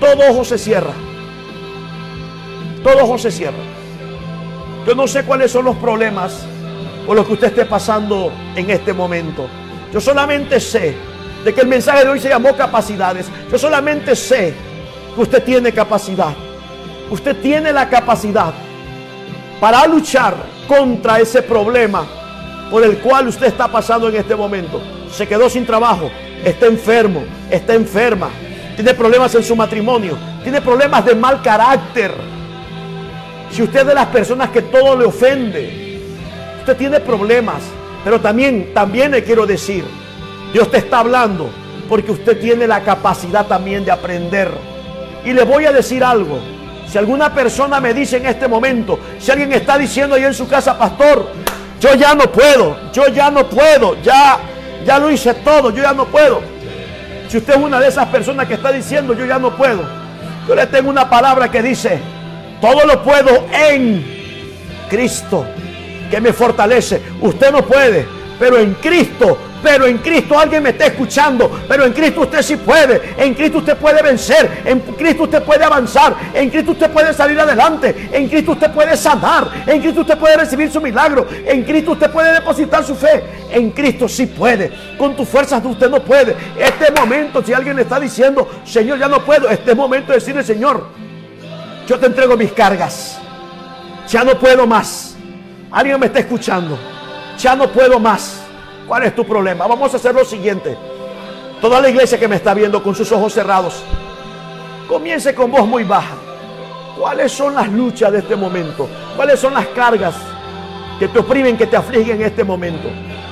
Todo 0.00 0.30
ojo 0.30 0.44
se 0.44 0.58
cierra. 0.58 0.92
Todo 2.82 3.04
ojo 3.04 3.18
se 3.18 3.30
cierra. 3.30 3.56
Yo 4.86 4.94
no 4.94 5.06
sé 5.06 5.24
cuáles 5.24 5.50
son 5.50 5.64
los 5.64 5.76
problemas 5.76 6.44
por 7.08 7.16
los 7.16 7.26
que 7.26 7.32
usted 7.32 7.46
esté 7.46 7.64
pasando 7.64 8.30
en 8.54 8.68
este 8.68 8.92
momento. 8.92 9.48
Yo 9.90 9.98
solamente 9.98 10.60
sé 10.60 10.94
de 11.42 11.54
que 11.54 11.62
el 11.62 11.66
mensaje 11.66 12.04
de 12.04 12.10
hoy 12.10 12.20
se 12.20 12.28
llamó 12.28 12.54
capacidades. 12.54 13.30
Yo 13.50 13.56
solamente 13.56 14.14
sé 14.14 14.52
que 15.14 15.20
usted 15.22 15.42
tiene 15.42 15.72
capacidad. 15.72 16.34
Usted 17.10 17.34
tiene 17.40 17.72
la 17.72 17.88
capacidad 17.88 18.52
para 19.58 19.86
luchar 19.86 20.34
contra 20.68 21.18
ese 21.18 21.40
problema 21.40 22.06
por 22.70 22.84
el 22.84 22.98
cual 22.98 23.28
usted 23.28 23.46
está 23.46 23.68
pasando 23.68 24.10
en 24.10 24.16
este 24.16 24.36
momento. 24.36 24.78
Se 25.10 25.26
quedó 25.26 25.48
sin 25.48 25.64
trabajo, 25.64 26.10
está 26.44 26.66
enfermo, 26.66 27.24
está 27.50 27.72
enferma, 27.72 28.28
tiene 28.76 28.92
problemas 28.92 29.34
en 29.34 29.44
su 29.44 29.56
matrimonio, 29.56 30.18
tiene 30.42 30.60
problemas 30.60 31.06
de 31.06 31.14
mal 31.14 31.40
carácter. 31.40 32.12
Si 33.50 33.62
usted 33.62 33.80
es 33.80 33.86
de 33.86 33.94
las 33.94 34.08
personas 34.08 34.50
que 34.50 34.60
todo 34.60 34.94
le 34.94 35.06
ofende, 35.06 35.87
usted 36.68 36.76
tiene 36.80 37.00
problemas, 37.00 37.62
pero 38.04 38.20
también, 38.20 38.74
también 38.74 39.12
le 39.12 39.24
quiero 39.24 39.46
decir, 39.46 39.86
Dios 40.52 40.70
te 40.70 40.76
está 40.76 40.98
hablando 40.98 41.48
porque 41.88 42.12
usted 42.12 42.38
tiene 42.38 42.66
la 42.66 42.82
capacidad 42.82 43.46
también 43.46 43.86
de 43.86 43.90
aprender. 43.90 44.50
Y 45.24 45.32
le 45.32 45.44
voy 45.44 45.64
a 45.64 45.72
decir 45.72 46.04
algo. 46.04 46.38
Si 46.86 46.98
alguna 46.98 47.32
persona 47.32 47.80
me 47.80 47.94
dice 47.94 48.18
en 48.18 48.26
este 48.26 48.46
momento, 48.46 49.00
si 49.18 49.30
alguien 49.30 49.50
está 49.54 49.78
diciendo 49.78 50.14
ahí 50.14 50.24
en 50.24 50.34
su 50.34 50.46
casa, 50.46 50.78
pastor, 50.78 51.26
yo 51.80 51.94
ya 51.94 52.14
no 52.14 52.30
puedo, 52.30 52.76
yo 52.92 53.08
ya 53.08 53.30
no 53.30 53.48
puedo, 53.48 53.96
ya 54.02 54.38
Ya 54.84 54.98
lo 54.98 55.10
hice 55.10 55.32
todo, 55.34 55.70
yo 55.70 55.82
ya 55.82 55.94
no 55.94 56.04
puedo. 56.04 56.42
Si 57.28 57.38
usted 57.38 57.54
es 57.54 57.60
una 57.60 57.80
de 57.80 57.88
esas 57.88 58.06
personas 58.08 58.46
que 58.46 58.54
está 58.54 58.72
diciendo, 58.72 59.14
yo 59.14 59.24
ya 59.24 59.38
no 59.38 59.56
puedo. 59.56 59.82
Yo 60.46 60.54
le 60.54 60.66
tengo 60.66 60.90
una 60.90 61.08
palabra 61.08 61.50
que 61.50 61.62
dice, 61.62 61.98
todo 62.60 62.84
lo 62.84 63.02
puedo 63.02 63.46
en 63.52 64.04
Cristo, 64.90 65.46
que 66.10 66.20
me 66.20 66.32
fortalece. 66.32 67.00
Usted 67.20 67.52
no 67.52 67.64
puede, 67.64 68.06
pero 68.38 68.58
en 68.58 68.74
Cristo 68.74 69.38
pero 69.62 69.86
en 69.86 69.98
Cristo 69.98 70.38
alguien 70.38 70.62
me 70.62 70.70
está 70.70 70.86
escuchando. 70.86 71.50
Pero 71.68 71.84
en 71.84 71.92
Cristo 71.92 72.22
usted 72.22 72.42
sí 72.42 72.56
puede. 72.56 73.14
En 73.16 73.34
Cristo 73.34 73.58
usted 73.58 73.76
puede 73.76 74.02
vencer. 74.02 74.62
En 74.64 74.80
Cristo 74.80 75.24
usted 75.24 75.42
puede 75.42 75.64
avanzar. 75.64 76.14
En 76.34 76.50
Cristo 76.50 76.72
usted 76.72 76.90
puede 76.90 77.12
salir 77.12 77.38
adelante. 77.38 78.08
En 78.12 78.28
Cristo 78.28 78.52
usted 78.52 78.70
puede 78.70 78.96
sanar. 78.96 79.50
En 79.66 79.80
Cristo 79.80 80.02
usted 80.02 80.18
puede 80.18 80.36
recibir 80.36 80.70
su 80.70 80.80
milagro. 80.80 81.26
En 81.44 81.64
Cristo 81.64 81.92
usted 81.92 82.10
puede 82.10 82.32
depositar 82.32 82.84
su 82.84 82.94
fe. 82.94 83.22
En 83.50 83.70
Cristo 83.70 84.08
sí 84.08 84.26
puede. 84.26 84.72
Con 84.96 85.16
tus 85.16 85.28
fuerzas 85.28 85.64
usted 85.64 85.90
no 85.90 86.02
puede. 86.02 86.36
Este 86.58 86.92
momento, 86.92 87.42
si 87.42 87.52
alguien 87.52 87.76
le 87.76 87.82
está 87.82 87.98
diciendo, 87.98 88.48
Señor, 88.64 88.98
ya 88.98 89.08
no 89.08 89.24
puedo. 89.24 89.48
Este 89.48 89.74
momento 89.74 90.12
de 90.12 90.18
decirle, 90.18 90.44
Señor, 90.44 90.86
yo 91.86 91.98
te 91.98 92.06
entrego 92.06 92.36
mis 92.36 92.52
cargas. 92.52 93.18
Ya 94.08 94.24
no 94.24 94.38
puedo 94.38 94.66
más. 94.66 95.07
Alguien 95.70 96.00
me 96.00 96.06
está 96.06 96.20
escuchando. 96.20 96.78
Ya 97.38 97.54
no 97.54 97.68
puedo 97.68 97.98
más. 97.98 98.42
¿Cuál 98.86 99.04
es 99.04 99.14
tu 99.14 99.24
problema? 99.24 99.66
Vamos 99.66 99.92
a 99.92 99.96
hacer 99.96 100.14
lo 100.14 100.24
siguiente. 100.24 100.76
Toda 101.60 101.80
la 101.80 101.88
iglesia 101.88 102.18
que 102.18 102.28
me 102.28 102.36
está 102.36 102.54
viendo 102.54 102.82
con 102.82 102.94
sus 102.94 103.10
ojos 103.12 103.34
cerrados, 103.34 103.82
comience 104.88 105.34
con 105.34 105.50
voz 105.50 105.66
muy 105.66 105.84
baja. 105.84 106.14
¿Cuáles 106.98 107.32
son 107.32 107.54
las 107.54 107.68
luchas 107.68 108.12
de 108.12 108.18
este 108.18 108.34
momento? 108.34 108.88
¿Cuáles 109.16 109.38
son 109.38 109.54
las 109.54 109.66
cargas 109.68 110.14
que 110.98 111.08
te 111.08 111.18
oprimen, 111.18 111.56
que 111.56 111.66
te 111.66 111.76
afligen 111.76 112.16
en 112.16 112.22
este 112.22 112.44
momento? 112.44 112.88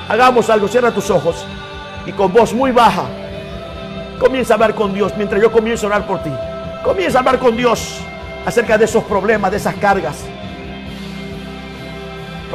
Hagamos 0.09 0.51
algo, 0.51 0.69
cierra 0.69 0.93
tus 0.93 1.11
ojos 1.11 1.45
y 2.05 2.13
con 2.13 2.33
voz 2.33 2.53
muy 2.53 2.71
baja 2.71 3.05
comienza 4.19 4.55
a 4.55 4.57
hablar 4.57 4.75
con 4.75 4.95
Dios 4.95 5.13
mientras 5.17 5.41
yo 5.41 5.51
comienzo 5.53 5.87
a 5.87 5.91
orar 5.91 6.07
por 6.07 6.23
ti. 6.23 6.31
Comienza 6.85 7.19
a 7.19 7.21
hablar 7.21 7.39
con 7.39 7.57
Dios 7.57 7.99
acerca 8.45 8.79
de 8.79 8.85
esos 8.85 9.05
problemas, 9.05 9.51
de 9.51 9.57
esas 9.57 9.75
cargas. 9.77 10.17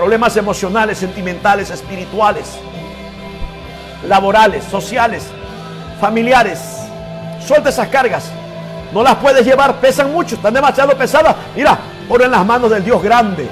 Problemas 0.01 0.35
emocionales, 0.35 0.97
sentimentales, 0.97 1.69
espirituales 1.69 2.47
laborales, 4.07 4.63
sociales, 4.63 5.27
familiares. 5.99 6.59
Suelta 7.45 7.69
esas 7.69 7.87
cargas. 7.89 8.31
No 8.91 9.03
las 9.03 9.17
puedes 9.17 9.45
llevar, 9.45 9.75
pesan 9.75 10.11
mucho, 10.11 10.33
están 10.33 10.55
demasiado 10.55 10.97
pesadas. 10.97 11.35
Mira, 11.55 11.77
pon 12.09 12.19
en 12.19 12.31
las 12.31 12.43
manos 12.43 12.71
del 12.71 12.83
Dios 12.83 13.03
grande. 13.03 13.47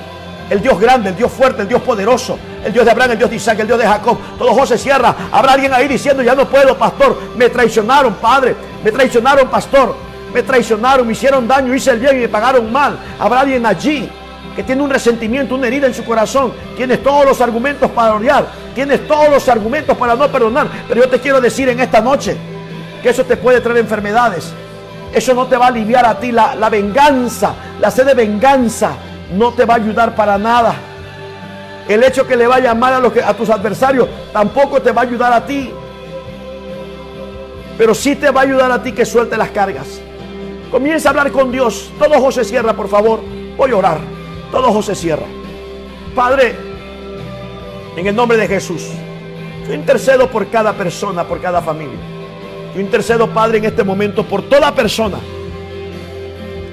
El 0.49 0.59
Dios 0.59 0.79
grande, 0.79 1.09
el 1.09 1.15
Dios 1.15 1.31
fuerte, 1.31 1.61
el 1.61 1.67
Dios 1.67 1.83
poderoso, 1.83 2.39
el 2.65 2.73
Dios 2.73 2.83
de 2.83 2.89
Abraham, 2.93 3.11
el 3.11 3.19
Dios 3.19 3.29
de 3.29 3.35
Isaac, 3.35 3.59
el 3.59 3.67
Dios 3.67 3.77
de 3.77 3.85
Jacob. 3.85 4.17
Todo 4.39 4.51
José 4.55 4.79
cierra. 4.79 5.15
Habrá 5.31 5.51
alguien 5.51 5.71
ahí 5.71 5.87
diciendo, 5.87 6.23
ya 6.23 6.33
no 6.33 6.49
puedo, 6.49 6.75
pastor. 6.75 7.15
Me 7.35 7.49
traicionaron, 7.49 8.15
padre. 8.15 8.55
Me 8.83 8.91
traicionaron, 8.91 9.47
pastor. 9.49 9.95
Me 10.33 10.41
traicionaron, 10.41 11.05
me 11.05 11.13
hicieron 11.13 11.47
daño, 11.47 11.75
hice 11.75 11.91
el 11.91 11.99
bien 11.99 12.17
y 12.17 12.21
me 12.21 12.27
pagaron 12.27 12.71
mal. 12.71 12.97
Habrá 13.19 13.41
alguien 13.41 13.67
allí 13.67 14.09
que 14.55 14.63
tiene 14.63 14.81
un 14.81 14.89
resentimiento, 14.89 15.55
una 15.55 15.67
herida 15.67 15.87
en 15.87 15.93
su 15.93 16.03
corazón. 16.03 16.51
Tienes 16.75 17.01
todos 17.01 17.25
los 17.25 17.39
argumentos 17.39 17.89
para 17.91 18.15
odiar. 18.15 18.45
Tienes 18.75 19.07
todos 19.07 19.29
los 19.29 19.47
argumentos 19.47 19.97
para 19.97 20.15
no 20.15 20.27
perdonar. 20.27 20.67
Pero 20.87 21.03
yo 21.03 21.09
te 21.09 21.19
quiero 21.19 21.39
decir 21.39 21.69
en 21.69 21.79
esta 21.79 22.01
noche 22.01 22.35
que 23.01 23.09
eso 23.09 23.23
te 23.23 23.37
puede 23.37 23.61
traer 23.61 23.77
enfermedades. 23.77 24.51
Eso 25.13 25.33
no 25.33 25.47
te 25.47 25.57
va 25.57 25.65
a 25.65 25.69
aliviar 25.69 26.05
a 26.05 26.19
ti. 26.19 26.31
La, 26.31 26.55
la 26.55 26.69
venganza, 26.69 27.53
la 27.79 27.89
sed 27.89 28.05
de 28.05 28.13
venganza, 28.13 28.91
no 29.33 29.53
te 29.53 29.65
va 29.65 29.75
a 29.75 29.77
ayudar 29.77 30.15
para 30.15 30.37
nada. 30.37 30.75
El 31.87 32.03
hecho 32.03 32.27
que 32.27 32.35
le 32.35 32.45
vaya 32.45 32.73
mal 32.73 32.93
a, 32.93 32.99
los 32.99 33.13
que, 33.13 33.23
a 33.23 33.33
tus 33.33 33.49
adversarios 33.49 34.07
tampoco 34.31 34.81
te 34.81 34.91
va 34.91 35.01
a 35.01 35.05
ayudar 35.05 35.33
a 35.33 35.45
ti. 35.45 35.71
Pero 37.77 37.95
sí 37.95 38.15
te 38.15 38.29
va 38.29 38.41
a 38.41 38.43
ayudar 38.43 38.71
a 38.71 38.83
ti 38.83 38.91
que 38.91 39.05
suelte 39.05 39.37
las 39.37 39.51
cargas. 39.51 40.01
Comienza 40.69 41.07
a 41.07 41.11
hablar 41.11 41.31
con 41.31 41.51
Dios. 41.51 41.91
Todo 41.97 42.19
José 42.19 42.43
cierra, 42.43 42.73
por 42.73 42.89
favor. 42.89 43.21
Voy 43.57 43.71
a 43.71 43.77
orar. 43.77 44.18
Todo 44.51 44.71
José 44.71 44.95
cierra. 44.95 45.25
Padre, 46.15 46.55
en 47.95 48.07
el 48.07 48.15
nombre 48.15 48.37
de 48.37 48.47
Jesús. 48.47 48.87
Yo 49.67 49.73
intercedo 49.73 50.29
por 50.29 50.47
cada 50.47 50.73
persona, 50.73 51.23
por 51.23 51.41
cada 51.41 51.61
familia. 51.61 51.99
Yo 52.73 52.81
intercedo, 52.81 53.29
Padre, 53.29 53.59
en 53.59 53.65
este 53.65 53.83
momento 53.83 54.23
por 54.23 54.41
toda 54.43 54.73
persona 54.73 55.17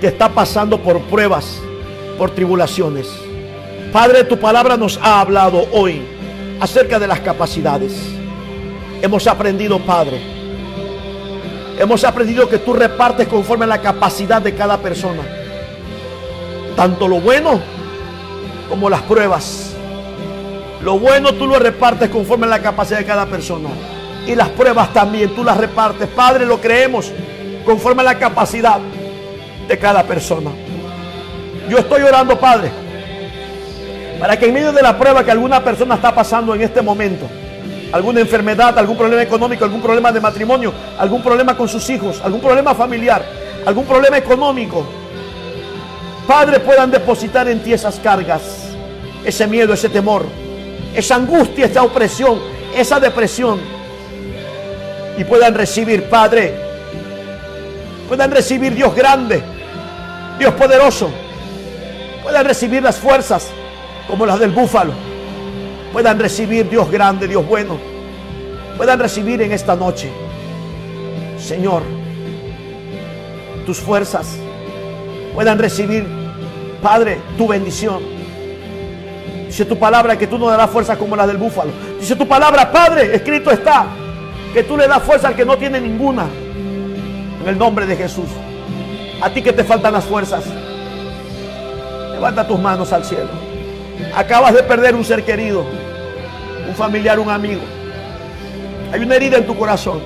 que 0.00 0.06
está 0.06 0.28
pasando 0.28 0.78
por 0.78 1.00
pruebas, 1.02 1.60
por 2.16 2.30
tribulaciones. 2.30 3.08
Padre, 3.92 4.24
tu 4.24 4.38
palabra 4.38 4.76
nos 4.76 4.98
ha 5.02 5.20
hablado 5.20 5.66
hoy 5.72 6.02
acerca 6.60 6.98
de 6.98 7.06
las 7.06 7.20
capacidades. 7.20 7.92
Hemos 9.02 9.26
aprendido, 9.26 9.78
Padre. 9.80 10.20
Hemos 11.78 12.04
aprendido 12.04 12.48
que 12.48 12.58
tú 12.58 12.72
repartes 12.72 13.28
conforme 13.28 13.64
a 13.64 13.68
la 13.68 13.82
capacidad 13.82 14.40
de 14.40 14.54
cada 14.54 14.78
persona. 14.78 15.22
Tanto 16.76 17.08
lo 17.08 17.20
bueno 17.20 17.58
como 18.68 18.90
las 18.90 19.02
pruebas. 19.02 19.74
Lo 20.82 20.98
bueno 20.98 21.32
tú 21.32 21.46
lo 21.46 21.58
repartes 21.58 22.10
conforme 22.10 22.46
a 22.46 22.50
la 22.50 22.60
capacidad 22.60 22.98
de 22.98 23.06
cada 23.06 23.26
persona. 23.26 23.70
Y 24.26 24.34
las 24.34 24.50
pruebas 24.50 24.92
también 24.92 25.34
tú 25.34 25.42
las 25.42 25.56
repartes. 25.56 26.06
Padre, 26.08 26.44
lo 26.44 26.60
creemos 26.60 27.10
conforme 27.64 28.02
a 28.02 28.04
la 28.04 28.18
capacidad 28.18 28.78
de 29.66 29.78
cada 29.78 30.02
persona. 30.04 30.50
Yo 31.68 31.78
estoy 31.78 32.02
orando, 32.02 32.38
Padre, 32.38 32.70
para 34.20 34.38
que 34.38 34.46
en 34.46 34.54
medio 34.54 34.72
de 34.72 34.82
la 34.82 34.96
prueba 34.96 35.24
que 35.24 35.30
alguna 35.30 35.64
persona 35.64 35.96
está 35.96 36.14
pasando 36.14 36.54
en 36.54 36.62
este 36.62 36.82
momento, 36.82 37.26
alguna 37.90 38.20
enfermedad, 38.20 38.78
algún 38.78 38.96
problema 38.96 39.22
económico, 39.22 39.64
algún 39.64 39.80
problema 39.80 40.12
de 40.12 40.20
matrimonio, 40.20 40.72
algún 40.98 41.22
problema 41.22 41.56
con 41.56 41.68
sus 41.68 41.88
hijos, 41.90 42.20
algún 42.22 42.40
problema 42.40 42.74
familiar, 42.74 43.24
algún 43.64 43.84
problema 43.84 44.16
económico, 44.18 44.86
Padre, 46.26 46.60
puedan 46.60 46.90
depositar 46.90 47.48
en 47.48 47.60
ti 47.60 47.72
esas 47.72 47.98
cargas, 48.00 48.42
ese 49.24 49.46
miedo, 49.46 49.72
ese 49.72 49.88
temor 49.88 50.26
esa 50.96 51.16
angustia, 51.16 51.66
esa 51.66 51.82
opresión, 51.82 52.40
esa 52.74 52.98
depresión. 52.98 53.60
Y 55.18 55.24
puedan 55.24 55.54
recibir, 55.54 56.04
Padre, 56.04 56.54
puedan 58.08 58.30
recibir 58.30 58.74
Dios 58.74 58.94
grande, 58.94 59.42
Dios 60.38 60.54
poderoso, 60.54 61.10
puedan 62.22 62.44
recibir 62.44 62.82
las 62.82 62.96
fuerzas 62.96 63.48
como 64.08 64.26
las 64.26 64.38
del 64.40 64.50
búfalo, 64.50 64.92
puedan 65.92 66.18
recibir 66.18 66.68
Dios 66.68 66.90
grande, 66.90 67.28
Dios 67.28 67.46
bueno, 67.46 67.78
puedan 68.76 68.98
recibir 68.98 69.40
en 69.42 69.52
esta 69.52 69.74
noche, 69.74 70.10
Señor, 71.38 71.82
tus 73.64 73.78
fuerzas, 73.78 74.36
puedan 75.34 75.58
recibir, 75.58 76.06
Padre, 76.86 77.18
tu 77.36 77.48
bendición 77.48 78.00
Dice 79.48 79.64
tu 79.64 79.76
palabra 79.76 80.16
que 80.16 80.28
tú 80.28 80.38
no 80.38 80.46
darás 80.46 80.70
fuerza 80.70 80.96
como 80.96 81.16
la 81.16 81.26
del 81.26 81.36
búfalo. 81.36 81.72
Dice 81.98 82.14
tu 82.14 82.28
palabra, 82.28 82.70
Padre, 82.70 83.12
escrito 83.16 83.50
está, 83.50 83.86
que 84.54 84.62
tú 84.62 84.76
le 84.76 84.86
das 84.86 85.02
fuerza 85.02 85.26
al 85.26 85.34
que 85.34 85.44
no 85.44 85.56
tiene 85.56 85.80
ninguna. 85.80 86.26
En 87.42 87.48
el 87.48 87.58
nombre 87.58 87.86
de 87.86 87.96
Jesús. 87.96 88.26
A 89.20 89.30
ti 89.30 89.42
que 89.42 89.52
te 89.52 89.64
faltan 89.64 89.94
las 89.94 90.04
fuerzas. 90.04 90.44
Levanta 92.12 92.46
tus 92.46 92.60
manos 92.60 92.92
al 92.92 93.04
cielo. 93.04 93.30
Acabas 94.14 94.54
de 94.54 94.62
perder 94.62 94.94
un 94.94 95.04
ser 95.04 95.24
querido, 95.24 95.64
un 96.68 96.74
familiar, 96.76 97.18
un 97.18 97.30
amigo. 97.30 97.62
Hay 98.92 99.00
una 99.00 99.16
herida 99.16 99.38
en 99.38 99.46
tu 99.46 99.56
corazón. 99.56 100.00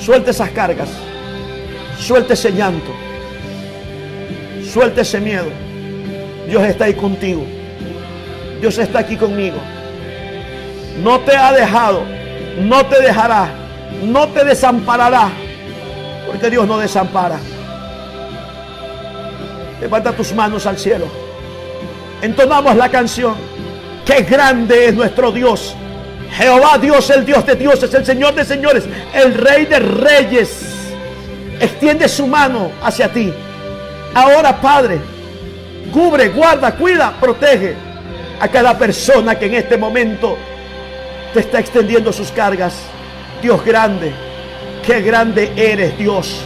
Suelte 0.00 0.32
esas 0.32 0.50
cargas. 0.50 0.90
Suelte 1.98 2.34
ese 2.34 2.50
llanto. 2.50 2.92
Suelte 4.72 5.02
ese 5.02 5.20
miedo. 5.20 5.50
Dios 6.48 6.62
está 6.64 6.86
ahí 6.86 6.94
contigo. 6.94 7.44
Dios 8.60 8.78
está 8.78 9.00
aquí 9.00 9.16
conmigo. 9.16 9.58
No 11.02 11.20
te 11.20 11.36
ha 11.36 11.52
dejado, 11.52 12.04
no 12.58 12.86
te 12.86 13.02
dejará, 13.02 13.48
no 14.02 14.28
te 14.28 14.44
desamparará, 14.44 15.30
porque 16.26 16.48
Dios 16.48 16.66
no 16.66 16.78
desampara. 16.78 17.38
Levanta 19.80 20.12
tus 20.12 20.32
manos 20.32 20.64
al 20.64 20.78
cielo. 20.78 21.06
Entonamos 22.22 22.76
la 22.76 22.88
canción. 22.88 23.34
Qué 24.06 24.22
grande 24.22 24.86
es 24.86 24.94
nuestro 24.94 25.32
Dios. 25.32 25.74
Jehová 26.30 26.78
Dios, 26.78 27.10
el 27.10 27.26
Dios 27.26 27.44
de 27.44 27.56
dioses, 27.56 27.92
el 27.92 28.06
Señor 28.06 28.34
de 28.34 28.44
señores, 28.44 28.84
el 29.12 29.34
Rey 29.34 29.66
de 29.66 29.78
reyes. 29.80 30.64
Extiende 31.60 32.08
su 32.08 32.26
mano 32.26 32.70
hacia 32.82 33.12
ti. 33.12 33.32
Ahora, 34.14 34.60
Padre, 34.60 35.00
Cubre, 35.92 36.30
guarda, 36.30 36.74
cuida, 36.74 37.12
protege 37.20 37.74
a 38.40 38.48
cada 38.48 38.76
persona 38.78 39.38
que 39.38 39.46
en 39.46 39.54
este 39.54 39.76
momento 39.76 40.38
te 41.34 41.40
está 41.40 41.60
extendiendo 41.60 42.12
sus 42.12 42.30
cargas. 42.30 42.74
Dios 43.42 43.62
grande, 43.64 44.12
qué 44.86 45.02
grande 45.02 45.52
eres 45.56 45.98
Dios. 45.98 46.44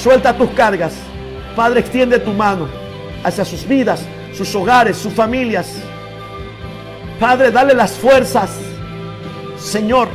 Suelta 0.00 0.36
tus 0.36 0.50
cargas. 0.50 0.94
Padre, 1.56 1.80
extiende 1.80 2.20
tu 2.20 2.32
mano 2.32 2.68
hacia 3.24 3.44
sus 3.44 3.66
vidas, 3.66 4.00
sus 4.32 4.54
hogares, 4.54 4.96
sus 4.96 5.12
familias. 5.12 5.74
Padre, 7.18 7.50
dale 7.50 7.74
las 7.74 7.92
fuerzas. 7.92 8.50
Señor, 9.58 10.08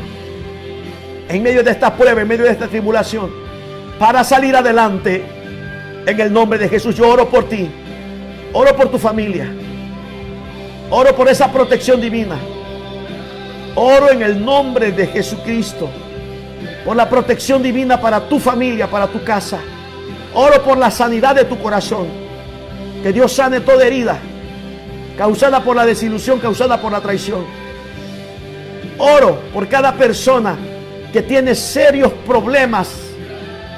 en 1.27 1.43
medio 1.43 1.63
de 1.63 1.71
esta 1.71 1.93
prueba, 1.93 2.21
en 2.21 2.27
medio 2.29 2.45
de 2.45 2.51
esta 2.51 2.67
tribulación, 2.67 3.29
para 3.99 4.23
salir 4.23 4.55
adelante, 4.55 5.25
en 6.05 6.19
el 6.19 6.31
nombre 6.31 6.59
de 6.59 6.69
Jesús, 6.69 6.95
yo 6.95 7.09
oro 7.09 7.29
por 7.29 7.47
ti, 7.47 7.69
oro 8.53 8.75
por 8.75 8.89
tu 8.89 8.97
familia, 8.97 9.47
oro 10.89 11.15
por 11.15 11.27
esa 11.29 11.51
protección 11.51 12.01
divina, 12.01 12.37
oro 13.75 14.11
en 14.11 14.21
el 14.21 14.43
nombre 14.43 14.91
de 14.91 15.07
Jesucristo, 15.07 15.89
por 16.85 16.95
la 16.95 17.09
protección 17.09 17.63
divina 17.63 17.99
para 17.99 18.27
tu 18.27 18.39
familia, 18.39 18.87
para 18.87 19.07
tu 19.07 19.23
casa, 19.23 19.59
oro 20.33 20.61
por 20.63 20.77
la 20.77 20.91
sanidad 20.91 21.35
de 21.35 21.45
tu 21.45 21.57
corazón, 21.59 22.07
que 23.01 23.11
Dios 23.11 23.31
sane 23.31 23.59
toda 23.61 23.85
herida 23.85 24.19
causada 25.17 25.63
por 25.63 25.75
la 25.75 25.85
desilusión, 25.85 26.39
causada 26.39 26.81
por 26.81 26.91
la 26.91 27.01
traición. 27.01 27.45
Oro 28.97 29.39
por 29.53 29.67
cada 29.67 29.93
persona 29.93 30.55
que 31.11 31.21
tiene 31.21 31.55
serios 31.55 32.11
problemas, 32.25 32.89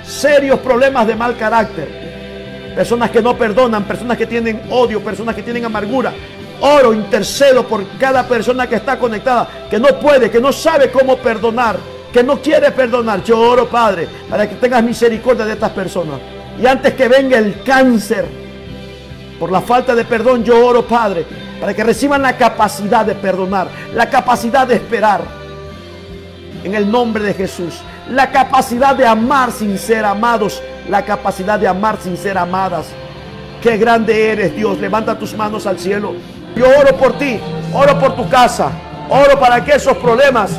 serios 0.05 0.59
problemas 0.59 1.07
de 1.07 1.15
mal 1.15 1.37
carácter. 1.37 2.04
Personas 2.75 3.09
que 3.09 3.21
no 3.21 3.37
perdonan, 3.37 3.85
personas 3.85 4.17
que 4.17 4.25
tienen 4.25 4.63
odio, 4.69 5.01
personas 5.01 5.33
que 5.33 5.41
tienen 5.41 5.63
amargura. 5.63 6.13
Oro, 6.59 6.93
intercedo 6.93 7.65
por 7.65 7.85
cada 7.97 8.27
persona 8.27 8.67
que 8.67 8.75
está 8.75 8.99
conectada, 8.99 9.47
que 9.69 9.79
no 9.79 9.87
puede, 9.99 10.29
que 10.29 10.41
no 10.41 10.51
sabe 10.51 10.91
cómo 10.91 11.17
perdonar, 11.17 11.77
que 12.11 12.21
no 12.21 12.41
quiere 12.41 12.71
perdonar. 12.71 13.23
Yo 13.23 13.39
oro, 13.39 13.67
Padre, 13.67 14.07
para 14.29 14.47
que 14.49 14.55
tengas 14.55 14.83
misericordia 14.83 15.45
de 15.45 15.53
estas 15.53 15.71
personas. 15.71 16.19
Y 16.61 16.65
antes 16.65 16.93
que 16.93 17.07
venga 17.07 17.37
el 17.37 17.61
cáncer, 17.63 18.25
por 19.39 19.51
la 19.51 19.61
falta 19.61 19.95
de 19.95 20.03
perdón, 20.03 20.43
yo 20.43 20.65
oro, 20.65 20.85
Padre, 20.85 21.25
para 21.59 21.73
que 21.73 21.83
reciban 21.83 22.21
la 22.21 22.37
capacidad 22.37 23.05
de 23.05 23.15
perdonar, 23.15 23.67
la 23.93 24.09
capacidad 24.09 24.67
de 24.67 24.75
esperar. 24.75 25.21
En 26.63 26.73
el 26.73 26.89
nombre 26.89 27.23
de 27.23 27.33
Jesús. 27.33 27.75
La 28.09 28.31
capacidad 28.31 28.95
de 28.95 29.05
amar 29.05 29.51
sin 29.51 29.77
ser 29.77 30.05
amados. 30.05 30.61
La 30.89 31.03
capacidad 31.03 31.59
de 31.59 31.67
amar 31.67 31.97
sin 32.01 32.17
ser 32.17 32.37
amadas. 32.37 32.87
Qué 33.61 33.77
grande 33.77 34.31
eres, 34.31 34.55
Dios. 34.55 34.77
Levanta 34.79 35.17
tus 35.17 35.35
manos 35.35 35.65
al 35.65 35.79
cielo. 35.79 36.13
Yo 36.55 36.65
oro 36.67 36.95
por 36.97 37.17
ti. 37.17 37.39
Oro 37.73 37.99
por 37.99 38.15
tu 38.15 38.29
casa. 38.29 38.71
Oro 39.09 39.39
para 39.39 39.63
que 39.63 39.73
esos 39.75 39.97
problemas 39.97 40.51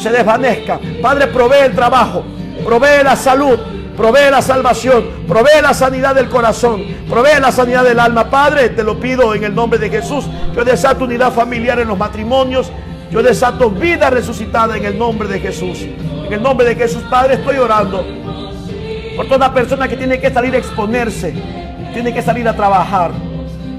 se 0.00 0.10
desvanezcan. 0.10 0.80
Padre, 1.02 1.26
provee 1.28 1.66
el 1.66 1.74
trabajo. 1.74 2.24
Provee 2.64 3.02
la 3.04 3.16
salud 3.16 3.58
Provee 3.96 4.30
la 4.30 4.42
salvación, 4.42 5.04
provee 5.28 5.62
la 5.62 5.72
sanidad 5.72 6.16
del 6.16 6.28
corazón, 6.28 6.82
provee 7.08 7.40
la 7.40 7.52
sanidad 7.52 7.84
del 7.84 8.00
alma. 8.00 8.28
Padre, 8.28 8.70
te 8.70 8.82
lo 8.82 8.98
pido 8.98 9.34
en 9.34 9.44
el 9.44 9.54
nombre 9.54 9.78
de 9.78 9.88
Jesús. 9.88 10.24
Yo 10.54 10.64
desato 10.64 11.04
unidad 11.04 11.32
familiar 11.32 11.78
en 11.78 11.86
los 11.86 11.96
matrimonios. 11.96 12.72
Yo 13.14 13.22
desato 13.22 13.70
vida 13.70 14.10
resucitada 14.10 14.76
en 14.76 14.84
el 14.86 14.98
nombre 14.98 15.28
de 15.28 15.38
Jesús. 15.38 15.82
En 15.82 16.32
el 16.32 16.42
nombre 16.42 16.66
de 16.66 16.74
Jesús, 16.74 17.00
Padre, 17.08 17.34
estoy 17.34 17.58
orando 17.58 18.04
por 19.16 19.28
toda 19.28 19.54
persona 19.54 19.86
que 19.86 19.96
tiene 19.96 20.18
que 20.18 20.32
salir 20.32 20.52
a 20.52 20.58
exponerse, 20.58 21.32
tiene 21.92 22.12
que 22.12 22.20
salir 22.20 22.48
a 22.48 22.56
trabajar. 22.56 23.12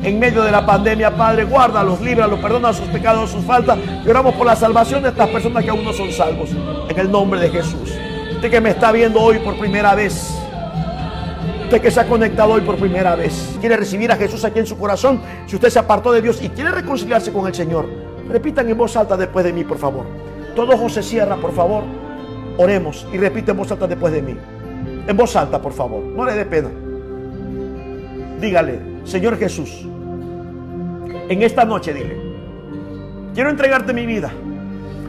En 0.04 0.20
medio 0.20 0.42
de 0.42 0.54
la 0.54 0.66
pandemia, 0.66 1.14
Padre, 1.18 1.44
guárdalos, 1.44 2.00
líbralos, 2.00 2.40
perdona 2.40 2.72
sus 2.72 2.88
pecados, 2.88 3.30
sus 3.30 3.44
faltas. 3.44 3.78
Lloramos 4.06 4.36
por 4.36 4.48
la 4.48 4.56
salvación 4.56 5.04
de 5.04 5.10
estas 5.10 5.28
personas 5.28 5.66
que 5.66 5.70
aún 5.70 5.84
no 5.84 5.92
son 5.92 6.14
salvos. 6.14 6.52
En 6.88 6.98
el 6.98 7.12
nombre 7.12 7.42
de 7.42 7.50
Jesús. 7.50 7.92
Usted 8.36 8.50
que 8.50 8.62
me 8.62 8.70
está 8.70 8.94
viendo 8.94 9.20
hoy 9.20 9.40
por 9.40 9.60
primera 9.60 9.96
vez. 9.96 10.34
Usted 11.64 11.82
que 11.82 11.92
se 11.92 12.00
ha 12.00 12.08
conectado 12.08 12.54
hoy 12.54 12.62
por 12.62 12.78
primera 12.78 13.18
vez. 13.18 13.58
Quiere 13.60 13.76
recibir 13.76 14.14
a 14.14 14.16
Jesús 14.16 14.46
aquí 14.46 14.60
en 14.60 14.66
su 14.66 14.78
corazón. 14.78 15.20
Si 15.46 15.58
usted 15.58 15.70
se 15.70 15.80
apartó 15.80 16.14
de 16.14 16.22
Dios 16.22 16.42
y 16.42 16.48
quiere 16.48 16.72
reconciliarse 16.72 17.34
con 17.34 17.46
el 17.48 17.54
Señor. 17.54 18.15
Repitan 18.30 18.70
en 18.70 18.78
voz 18.78 18.96
alta 18.96 19.16
después 19.18 19.46
de 19.46 19.54
mí, 19.54 19.64
por 19.64 19.78
favor. 19.78 20.06
Todo 20.56 20.90
se 20.90 21.04
cierra, 21.04 21.36
por 21.36 21.52
favor. 21.54 21.84
Oremos 22.58 23.06
y 23.12 23.18
repite 23.18 23.52
en 23.52 23.58
voz 23.58 23.72
alta 23.72 23.88
después 23.88 24.14
de 24.14 24.22
mí. 24.22 24.36
En 25.08 25.18
voz 25.18 25.36
alta, 25.36 25.62
por 25.62 25.74
favor. 25.74 26.04
No 26.04 26.26
le 26.26 26.34
dé 26.34 26.46
pena. 26.46 26.70
Dígale, 28.40 28.80
Señor 29.04 29.38
Jesús, 29.38 29.88
en 31.30 31.42
esta 31.42 31.66
noche 31.66 31.94
dile, 31.94 32.18
quiero 33.34 33.50
entregarte 33.50 33.94
mi 33.94 34.06
vida. 34.06 34.32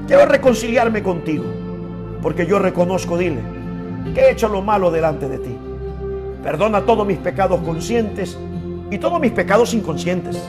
Quiero 0.07 0.27
reconciliarme 0.27 1.03
contigo. 1.03 1.45
Porque 2.23 2.47
yo 2.47 2.59
reconozco, 2.59 3.19
dile, 3.19 3.41
que 4.15 4.21
he 4.21 4.31
hecho 4.31 4.49
lo 4.49 4.63
malo 4.63 4.91
delante 4.91 5.29
de 5.29 5.39
ti. 5.39 5.57
Perdona 6.43 6.83
todos 6.83 7.07
mis 7.07 7.19
pecados 7.19 7.61
conscientes 7.61 8.39
y 8.91 8.99
todos 8.99 9.21
mis 9.21 9.33
pecados 9.33 9.75
inconscientes. 9.75 10.41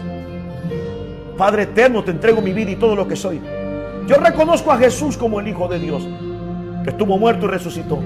Padre 1.37 1.63
eterno, 1.63 2.03
te 2.03 2.11
entrego 2.11 2.41
mi 2.41 2.51
vida 2.51 2.71
y 2.71 2.75
todo 2.75 2.95
lo 2.95 3.07
que 3.07 3.15
soy. 3.15 3.39
Yo 4.07 4.15
reconozco 4.15 4.71
a 4.71 4.77
Jesús 4.77 5.17
como 5.17 5.39
el 5.39 5.47
Hijo 5.47 5.67
de 5.67 5.79
Dios, 5.79 6.07
que 6.83 6.89
estuvo 6.89 7.17
muerto 7.17 7.45
y 7.45 7.49
resucitó. 7.49 7.99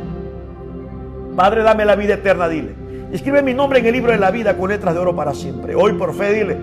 Padre, 1.36 1.64
dame 1.64 1.86
la 1.86 1.96
vida 1.96 2.16
eterna, 2.16 2.50
dile. 2.50 2.76
Escribe 3.12 3.42
mi 3.42 3.54
nombre 3.54 3.80
en 3.80 3.86
el 3.86 3.94
libro 3.94 4.12
de 4.12 4.18
la 4.18 4.32
vida 4.32 4.58
con 4.58 4.70
letras 4.70 4.94
de 4.94 5.00
oro 5.00 5.16
para 5.16 5.34
siempre. 5.34 5.76
Hoy 5.76 5.94
por 5.94 6.14
fe, 6.14 6.34
dile, 6.34 6.58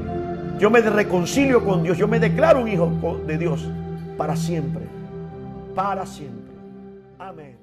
yo 0.59 0.71
me 0.71 0.81
reconcilio 0.81 1.65
con 1.65 1.83
Dios, 1.83 1.97
yo 1.97 2.09
me 2.09 2.19
declaro 2.19 2.61
un 2.61 2.69
hijo 2.69 3.21
de 3.27 3.39
Dios 3.39 3.69
para 4.17 4.35
siempre, 4.37 4.83
para 5.75 6.05
siempre. 6.05 6.55
Amén. 7.19 7.58